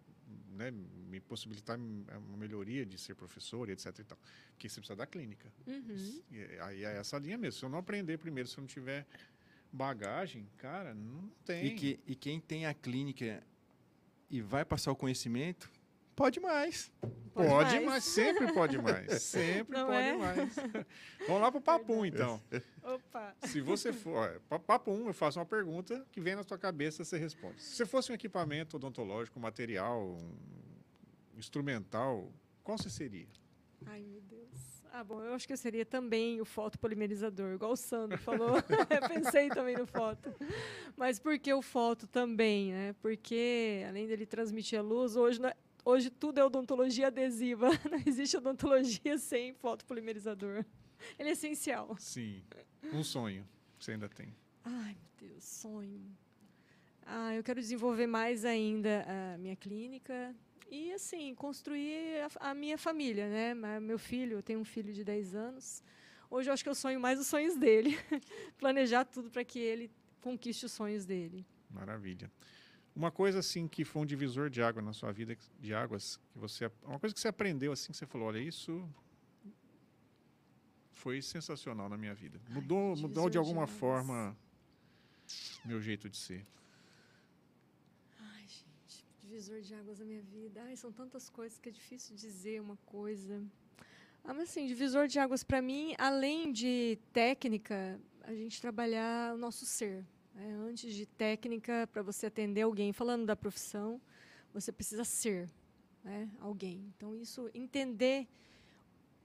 [0.51, 3.99] né, me possibilitar uma melhoria de ser professor e etc.
[3.99, 4.19] E tal.
[4.51, 5.53] Porque você precisa da clínica.
[5.67, 6.23] Uhum.
[6.31, 7.59] E aí é essa linha mesmo.
[7.59, 9.07] Se eu não aprender primeiro, se eu não tiver
[9.73, 11.67] bagagem, cara, não tem.
[11.67, 13.43] E, que, e quem tem a clínica
[14.31, 15.71] e vai passar o conhecimento,
[16.19, 16.93] pode mais.
[17.33, 17.85] Pode Pode, mais.
[17.87, 19.23] mais, sempre pode mais.
[19.23, 20.17] Sempre Não pode é?
[20.17, 20.57] mais.
[21.29, 22.43] Vamos lá pro papo então.
[22.83, 23.37] Opa!
[23.45, 27.05] Se você for, pa- papo 1, eu faço uma pergunta que vem na sua cabeça,
[27.05, 27.63] você responde.
[27.63, 32.33] Se você fosse um equipamento odontológico, material, um instrumental,
[32.65, 33.29] qual você seria?
[33.87, 34.83] Ai, meu Deus.
[34.93, 38.57] Ah, bom, eu acho que eu seria também o fotopolimerizador, igual o Sandro falou.
[38.91, 40.35] eu pensei também no foto.
[40.97, 42.95] Mas por que o foto também, né?
[43.01, 45.41] Porque, além dele transmitir a luz, hoje,
[45.89, 47.71] hoje tudo é odontologia adesiva.
[47.91, 50.65] Não existe odontologia sem fotopolimerizador.
[51.19, 51.97] Ele é essencial.
[51.99, 52.43] Sim.
[52.93, 53.49] Um sonho.
[53.79, 54.35] Você ainda tem.
[54.65, 56.05] Ai, meu Deus, sonho.
[57.07, 60.35] Ah, eu quero desenvolver mais ainda a minha clínica
[60.71, 63.81] e, assim, construir a, a minha família, né?
[63.81, 65.83] Meu filho, eu tenho um filho de 10 anos.
[66.31, 67.97] Hoje eu acho que eu sonho mais os sonhos dele.
[68.59, 71.47] Planejar tudo para que ele conquiste os sonhos dele.
[71.71, 72.31] Maravilha.
[72.99, 76.39] Uma coisa assim que foi um divisor de água na sua vida, de águas, que
[76.45, 78.73] você, uma coisa que você aprendeu assim que você falou, olha isso
[80.91, 82.41] foi sensacional na minha vida.
[82.49, 83.79] Mudou, divisor mudou de de alguma águas.
[83.79, 84.37] forma
[85.65, 86.45] meu jeito de ser.
[88.19, 90.61] Ai, gente, divisor de águas na minha vida.
[90.65, 93.41] Ai, são tantas coisas que é difícil dizer uma coisa.
[94.25, 99.39] Ah, mas assim, divisor de águas para mim, além de técnica, a gente trabalhar o
[99.39, 100.05] nosso ser.
[100.39, 100.55] Né?
[100.69, 104.01] Antes de técnica, para você atender alguém, falando da profissão,
[104.55, 105.51] você precisa ser
[106.05, 106.93] né, alguém.
[106.97, 108.29] Então, isso, entender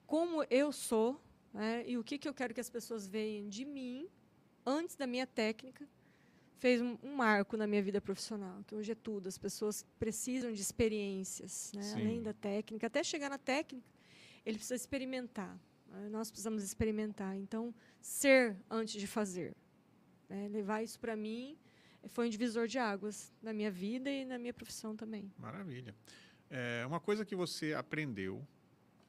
[0.07, 1.21] como eu sou
[1.53, 4.09] né, e o que, que eu quero que as pessoas vejam de mim
[4.65, 5.87] antes da minha técnica,
[6.57, 9.27] fez um, um marco na minha vida profissional, que hoje é tudo.
[9.27, 11.81] As pessoas precisam de experiências, né?
[11.93, 12.87] Além da técnica.
[12.87, 13.85] Até chegar na técnica,
[14.45, 15.59] ele precisa experimentar.
[15.89, 16.09] né?
[16.09, 17.35] Nós precisamos experimentar.
[17.35, 19.53] Então, ser antes de fazer.
[20.29, 20.47] Né?
[20.47, 21.57] Levar isso para mim
[22.07, 25.31] foi um divisor de águas na minha vida e na minha profissão também.
[25.37, 25.95] Maravilha.
[26.49, 28.45] É, uma coisa que você aprendeu,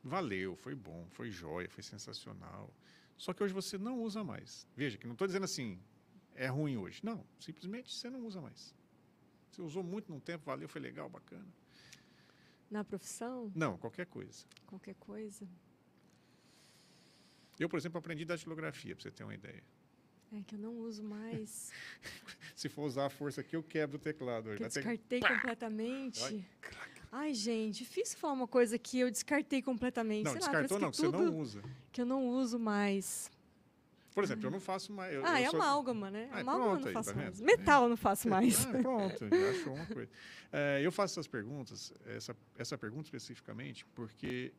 [0.03, 2.73] valeu, foi bom, foi jóia, foi sensacional.
[3.17, 4.67] Só que hoje você não usa mais.
[4.77, 5.81] Veja, que não estou dizendo assim,
[6.35, 7.01] é ruim hoje.
[7.03, 8.75] Não, simplesmente você não usa mais.
[9.51, 11.47] Você usou muito num tempo, valeu, foi legal, bacana.
[12.71, 13.53] Na profissão?
[13.55, 14.45] Não, qualquer coisa.
[14.67, 15.47] Qualquer coisa.
[17.59, 19.63] Eu, por exemplo, aprendi datilografia, para você ter uma ideia.
[20.37, 21.71] É que eu não uso mais.
[22.57, 24.49] Se for usar a força aqui, eu quebro o teclado.
[24.49, 24.59] hoje.
[24.59, 26.47] que eu ter- descartei completamente.
[27.13, 30.25] Ai, gente, difícil falar uma coisa que eu descartei completamente.
[30.25, 31.63] Não, Sei lá, descartou não, que você não usa.
[31.93, 33.31] que eu não uso mais.
[34.13, 35.13] Por exemplo, eu não faço mais.
[35.15, 36.29] eu- ah, eu é sou- amálgama, né?
[36.33, 37.41] Ah, amálgama eu pronto não aí, faço tá mais.
[37.41, 38.67] Metal eu não faço mais.
[38.67, 40.11] Ah, pronto, já achou uma coisa.
[40.57, 44.53] É, eu faço essas perguntas, essa, essa pergunta especificamente, porque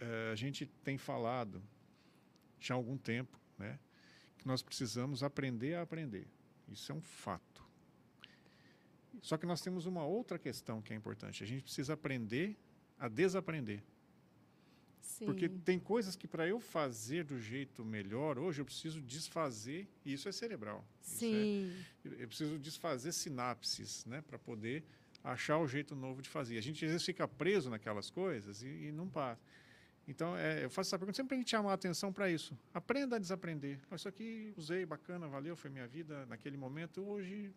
[0.00, 1.60] é, a gente tem falado
[2.60, 3.76] já há algum tempo, né,
[4.40, 6.26] que nós precisamos aprender a aprender.
[6.68, 7.62] Isso é um fato.
[9.20, 11.42] Só que nós temos uma outra questão que é importante.
[11.42, 12.56] A gente precisa aprender
[12.98, 13.82] a desaprender.
[15.00, 15.26] Sim.
[15.26, 20.12] Porque tem coisas que para eu fazer do jeito melhor, hoje eu preciso desfazer, e
[20.14, 20.78] isso é cerebral.
[20.78, 21.84] É- Sim.
[22.04, 24.84] eu eu preciso desfazer sinapses, né, para poder
[25.22, 26.56] achar o jeito novo de fazer.
[26.56, 29.42] A gente às vezes fica preso naquelas coisas e, e não passa.
[30.08, 32.56] Então, é, eu faço essa pergunta sempre para a gente chamar a atenção para isso.
[32.74, 33.78] Aprenda a desaprender.
[33.94, 37.00] Isso aqui usei, bacana, valeu, foi minha vida naquele momento.
[37.06, 37.52] Hoje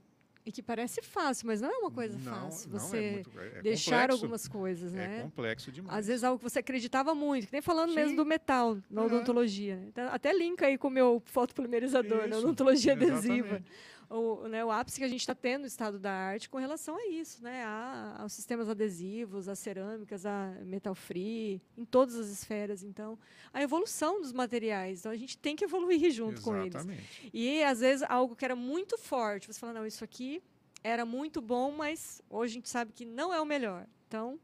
[0.46, 2.70] E que parece fácil, mas não é uma coisa não, fácil.
[2.70, 4.14] não, Você é muito, é, é deixar complexo.
[4.24, 5.22] algumas coisas, É né?
[5.24, 5.98] complexo demais.
[6.00, 8.16] Às vezes algo que você acreditava muito, que nem falando mesmo Sim.
[8.18, 9.06] do metal, na É.
[9.06, 9.78] odontologia.
[9.78, 9.86] né?
[9.88, 13.34] Então, até linka aí com o meu fotopolimerizador, na odontologia adesiva.
[13.48, 13.66] exatamente.
[14.10, 16.96] O, né, o ápice que a gente está tendo no estado da arte com relação
[16.96, 17.64] a isso, né?
[17.64, 22.84] A, aos sistemas adesivos, às cerâmicas, a metal free, em todas as esferas.
[22.84, 23.18] Então,
[23.54, 25.00] a evolução dos materiais.
[25.00, 26.76] Então, a gente tem que evoluir junto com eles.
[26.76, 27.30] Exatamente.
[27.34, 30.42] E às vezes algo que era muito forte, você fala, não, isso aqui
[30.84, 33.88] era muito bom, mas hoje a gente sabe que não é o melhor.
[34.08, 34.40] Então,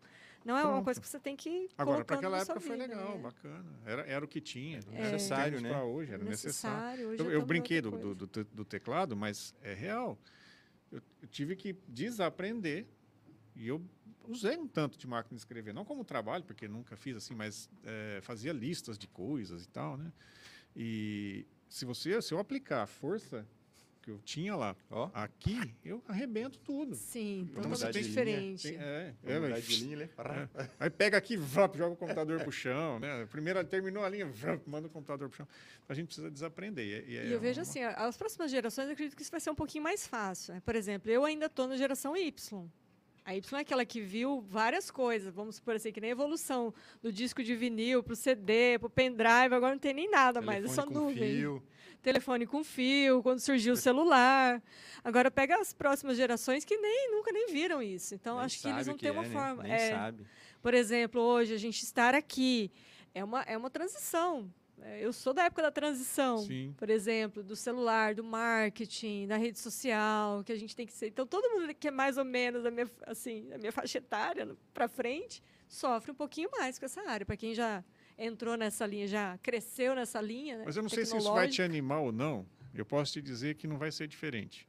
[0.46, 0.84] não é uma Pronto.
[0.86, 3.22] coisa que você tem que Agora, para aquela época foi vida, legal, né?
[3.22, 3.80] bacana.
[3.86, 4.80] Era, era o que tinha.
[4.94, 5.02] É.
[5.12, 5.70] Necessário, né?
[5.70, 6.80] Para hoje, era necessário.
[6.80, 7.08] necessário.
[7.10, 10.18] hoje Eu, já eu brinquei do, do, do, te- do teclado, mas é real.
[10.92, 12.88] Eu, eu tive que desaprender
[13.56, 13.82] e eu
[14.28, 17.70] usei um tanto de máquina de escrever, não como trabalho, porque nunca fiz assim, mas
[17.84, 20.12] é, fazia listas de coisas e tal, né?
[20.76, 23.46] E se você, se eu aplicar a força
[24.10, 26.96] que eu tinha lá Ó, aqui, eu arrebento tudo.
[26.96, 28.70] Sim, Então totalmente diferente.
[28.70, 30.10] Tem- é, é, mas- de linha, né?
[30.58, 30.70] é.
[30.80, 33.28] Aí pega aqui, vap, joga o computador pro chão, né?
[33.30, 35.48] Primeiro terminou a linha, vap, manda o computador pro chão.
[35.88, 36.86] A gente precisa desaprender.
[37.08, 39.40] E, é E eu vejo uma- assim, as próximas gerações, eu acredito que isso vai
[39.40, 40.54] ser um pouquinho mais fácil.
[40.54, 40.62] né?
[40.66, 42.68] Por exemplo, eu ainda estou na geração Y.
[43.26, 46.74] A Y é aquela que viu várias coisas, vamos supor assim, que nem a evolução
[47.02, 50.42] do disco de vinil para o CD, para o pendrive, agora não tem nem nada
[50.42, 51.36] mais, é só Telefone com nuvem.
[51.38, 51.64] fio.
[52.02, 54.62] Telefone com fio, quando surgiu o celular.
[55.04, 58.16] Agora pega as próximas gerações que nem nunca nem viram isso.
[58.16, 59.34] Então Nem acho que eles vão ter uma é, né?
[59.34, 59.64] forma.
[59.64, 60.26] Nem é, sabe.
[60.62, 62.72] por exemplo, hoje a gente estar aqui
[63.14, 64.50] é uma, é uma transição.
[64.82, 66.74] É, Eu sou da época da transição, Sim.
[66.78, 71.08] por exemplo, do celular, do marketing, da rede social, que a gente tem que ser.
[71.08, 74.48] Então, todo mundo que é mais ou menos da minha, assim, da minha faixa etária
[74.74, 77.26] para frente sofre um pouquinho mais com essa área.
[77.26, 77.84] Para quem já
[78.20, 80.58] entrou nessa linha, já cresceu nessa linha.
[80.58, 82.46] né, Mas eu não sei se isso vai te animar ou não.
[82.74, 84.68] Eu posso te dizer que não vai ser diferente.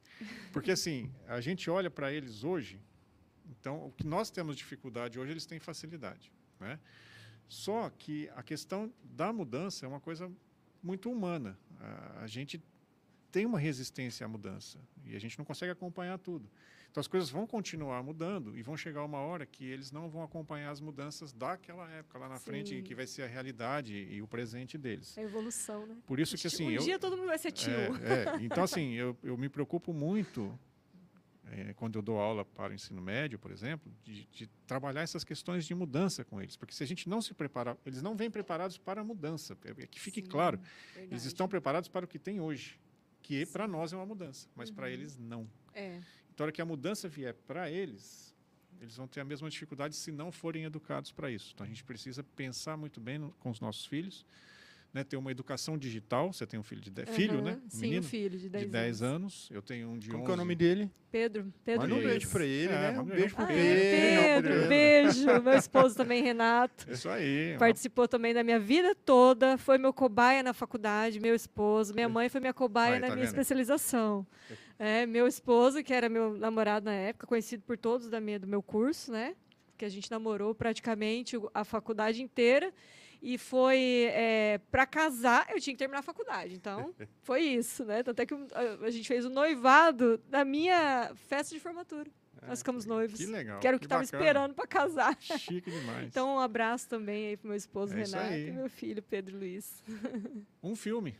[0.51, 2.81] Porque, assim, a gente olha para eles hoje,
[3.45, 6.31] então, o que nós temos dificuldade hoje, eles têm facilidade.
[6.59, 6.79] Né?
[7.47, 10.31] Só que a questão da mudança é uma coisa
[10.81, 11.59] muito humana.
[11.79, 12.63] A, a gente
[13.31, 16.49] tem uma resistência à mudança e a gente não consegue acompanhar tudo.
[16.91, 20.23] Então, as coisas vão continuar mudando e vão chegar uma hora que eles não vão
[20.23, 22.83] acompanhar as mudanças daquela época lá na frente, Sim.
[22.83, 25.17] que vai ser a realidade e o presente deles.
[25.17, 25.95] É a evolução, né?
[26.05, 27.71] Por isso que assim, um eu, dia todo mundo vai ser tio.
[27.71, 28.43] é, é.
[28.43, 30.57] então assim, eu, eu me preocupo muito
[31.45, 35.23] é, quando eu dou aula para o ensino médio, por exemplo, de, de trabalhar essas
[35.23, 38.29] questões de mudança com eles, porque se a gente não se preparar, eles não vêm
[38.29, 39.57] preparados para a mudança.
[39.63, 40.57] É, que fique Sim, claro,
[40.95, 41.27] eles verdade.
[41.27, 42.77] estão preparados para o que tem hoje,
[43.21, 44.91] que para nós é uma mudança, mas para Uhum.
[44.93, 45.49] eles não.
[45.73, 46.01] É.
[46.33, 48.33] Então, hora que a mudança vier para eles,
[48.79, 51.51] eles vão ter a mesma dificuldade se não forem educados para isso.
[51.53, 54.25] Então, a gente precisa pensar muito bem no- com os nossos filhos,
[54.93, 55.03] né?
[55.03, 56.33] ter uma educação digital.
[56.33, 57.57] Você tem um filho de de- filho, né?
[57.65, 59.49] Um Sim, menino um filho de 10, de 10 anos.
[59.51, 60.25] Eu tenho um de Como 11.
[60.25, 60.91] que é o nome dele?
[61.11, 61.53] Pedro.
[61.65, 62.99] Pedro Manda um beijo pra ele, É, né?
[62.99, 63.81] Um beijo pro Ah, beijo.
[63.81, 64.51] Pedro.
[64.51, 65.25] Pedro, beijo.
[65.43, 66.89] Meu esposo também, Renato.
[66.91, 67.51] Isso aí.
[67.53, 71.93] uma- Participou também da minha vida toda, foi meu cobaia na faculdade, meu esposo.
[71.93, 73.33] Minha mãe foi minha cobaia Aí, na tá minha vendo?
[73.33, 74.25] especialização.
[74.79, 78.47] É, meu esposo, que era meu namorado na época, conhecido por todos da minha, do
[78.47, 79.35] meu curso, né?
[79.77, 82.73] Que a gente namorou praticamente a faculdade inteira.
[83.21, 84.09] E foi
[84.71, 86.55] para casar, eu tinha que terminar a faculdade.
[86.55, 88.01] Então, foi isso, né?
[88.01, 92.09] Tanto é que a, a gente fez o noivado na minha festa de formatura.
[92.47, 93.19] Nós ficamos noivos.
[93.19, 93.59] Que legal.
[93.59, 94.23] Que era o que estava bacana.
[94.23, 95.15] esperando para casar.
[95.21, 96.07] Chique demais.
[96.07, 99.83] Então, um abraço também aí pro meu esposo É Renato e meu filho Pedro Luiz.
[100.63, 101.15] um filme.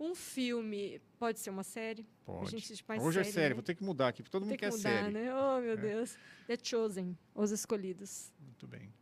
[0.00, 2.06] Um filme, pode ser uma série?
[2.24, 2.54] Pode.
[3.00, 3.54] Hoje é série, série, né?
[3.54, 5.12] vou ter que mudar aqui, porque todo mundo Tem que quer mudar, série.
[5.12, 5.34] né?
[5.34, 5.76] Oh, meu É.
[5.76, 6.16] Deus.
[6.46, 8.32] The Chosen, Os Escolhidos.
[8.40, 8.92] Muito bem.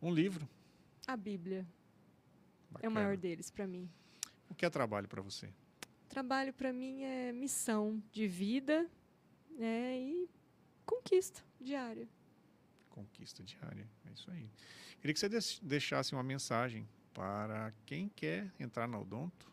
[0.00, 0.48] Um livro.
[1.06, 2.90] A Bíblia é Bacana.
[2.90, 3.88] o maior deles para mim.
[4.48, 5.48] O que é trabalho para você?
[6.08, 8.88] Trabalho para mim é missão de vida
[9.58, 9.98] né?
[9.98, 10.28] e
[10.86, 12.08] conquista diária.
[12.90, 13.86] Conquista diária.
[14.08, 14.48] É isso aí.
[15.00, 19.50] Queria que você deix- deixasse uma mensagem para quem quer entrar na Odonto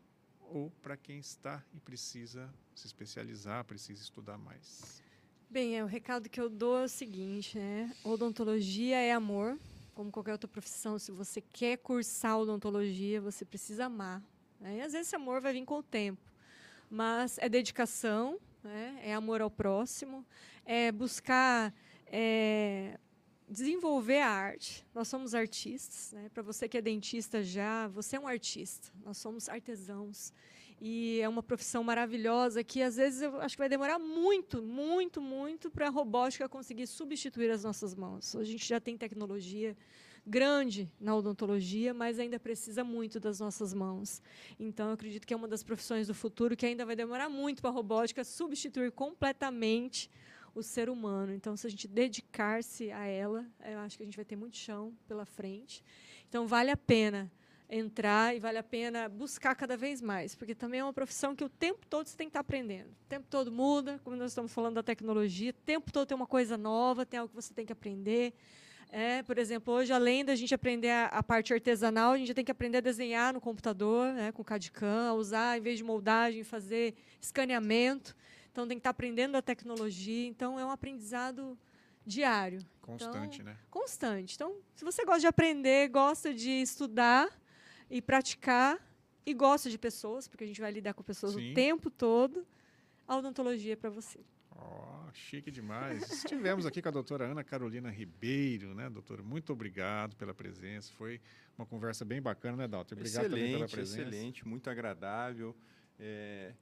[0.50, 5.02] ou para quem está e precisa se especializar, precisa estudar mais.
[5.50, 7.94] Bem, é, o recado que eu dou é o seguinte, né?
[8.04, 9.58] Odontologia é amor,
[9.94, 10.98] como qualquer outra profissão.
[10.98, 14.22] Se você quer cursar odontologia, você precisa amar.
[14.60, 14.78] né?
[14.78, 16.22] E às vezes esse amor vai vir com o tempo,
[16.90, 19.00] mas é dedicação, né?
[19.04, 20.26] é amor ao próximo,
[20.66, 21.74] é buscar
[22.08, 23.00] é,
[23.48, 24.86] desenvolver a arte.
[24.94, 26.30] Nós somos artistas, né?
[26.34, 28.90] Para você que é dentista já, você é um artista.
[29.04, 30.34] Nós somos artesãos.
[30.84, 35.22] E é uma profissão maravilhosa que às vezes eu acho que vai demorar muito, muito,
[35.22, 38.36] muito para a robótica conseguir substituir as nossas mãos.
[38.36, 39.78] A gente já tem tecnologia
[40.26, 44.24] grande na odontologia, mas ainda precisa muito das nossas mãos.
[44.60, 47.62] Então eu acredito que é uma das profissões do futuro que ainda vai demorar muito
[47.62, 50.10] para a robótica substituir completamente
[50.56, 51.32] o ser humano.
[51.32, 54.58] Então, se a gente dedicar-se a ela, eu acho que a gente vai ter muito
[54.58, 55.84] chão pela frente.
[56.28, 57.32] Então, vale a pena
[57.72, 61.44] entrar e vale a pena buscar cada vez mais, porque também é uma profissão que
[61.44, 62.90] o tempo todo você tem que estar aprendendo.
[62.90, 66.28] O tempo todo muda, como nós estamos falando da tecnologia, o tempo todo tem uma
[66.28, 68.34] coisa nova, tem algo que você tem que aprender.
[68.92, 72.44] É, por exemplo, hoje, além da gente aprender a, a parte artesanal, a gente tem
[72.44, 76.44] que aprender a desenhar no computador, né, com CAD-CAM, a usar, em vez de moldagem,
[76.44, 78.14] fazer escaneamento.
[78.52, 80.28] Então, tem que estar aprendendo a tecnologia.
[80.28, 81.58] Então, é um aprendizado
[82.06, 83.56] diário, Constante, né?
[83.70, 84.36] constante.
[84.36, 87.30] Então, se você gosta de aprender, gosta de estudar
[87.92, 88.80] e praticar,
[89.26, 91.52] e gosta de pessoas, porque a gente vai lidar com pessoas Sim.
[91.52, 92.48] o tempo todo,
[93.08, 94.20] a odontologia é para você.
[94.56, 96.10] Ó, chique demais.
[96.12, 99.22] Estivemos aqui com a doutora Ana Carolina Ribeiro, né, doutora?
[99.22, 100.92] Muito obrigado pela presença.
[100.94, 101.20] Foi
[101.58, 102.96] uma conversa bem bacana, né, Dalton?
[102.96, 104.02] Obrigado também pela excelente, presença.
[104.02, 105.56] excelente, muito agradável.
[106.00, 106.54] É,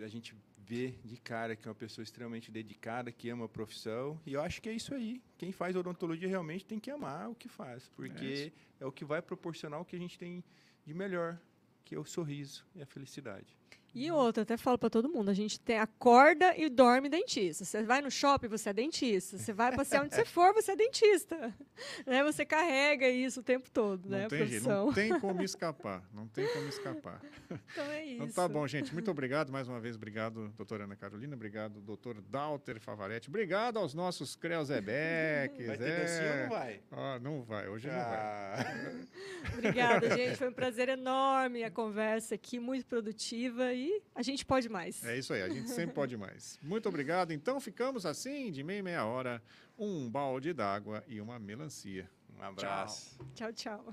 [0.00, 4.20] a gente vê de cara que é uma pessoa extremamente dedicada, que ama a profissão.
[4.26, 5.20] E eu acho que é isso aí.
[5.36, 9.20] Quem faz odontologia realmente tem que amar o que faz, porque é, o que vai
[9.20, 10.42] proporcionar o que a gente tem
[10.84, 11.38] de melhor,
[11.84, 13.56] que é o sorriso e a felicidade.
[13.94, 17.62] E outra, até falo para todo mundo, a gente tem, acorda e dorme dentista.
[17.64, 19.36] Você vai no shopping, você é dentista.
[19.36, 21.52] Você vai passear onde você for, você é dentista.
[22.06, 22.22] Né?
[22.22, 24.20] Você carrega isso o tempo todo, né?
[24.20, 26.02] Não a tem jeito, não tem como escapar.
[26.12, 27.20] Não tem como escapar.
[27.50, 28.14] Então é isso.
[28.22, 28.92] Então tá bom, gente.
[28.92, 29.96] Muito obrigado mais uma vez.
[29.96, 31.34] Obrigado, doutora Ana Carolina.
[31.34, 33.28] Obrigado, doutor Dalter Favaretti.
[33.28, 35.66] Obrigado aos nossos Creuzebeques.
[35.66, 36.80] Vai ter dancinha ou não vai?
[36.92, 38.04] Ó, não vai, hoje não vai.
[38.04, 38.64] Ah,
[39.54, 40.36] Obrigada, gente.
[40.36, 45.04] Foi um prazer enorme a conversa aqui, muito produtiva e aí a gente pode mais.
[45.04, 46.58] É isso aí, a gente sempre pode mais.
[46.62, 47.32] Muito obrigado.
[47.32, 49.42] Então ficamos assim, de meia meia hora,
[49.78, 52.08] um balde d'água e uma melancia.
[52.38, 53.18] Um abraço.
[53.34, 53.52] tchau.
[53.52, 53.84] tchau.
[53.84, 53.92] tchau.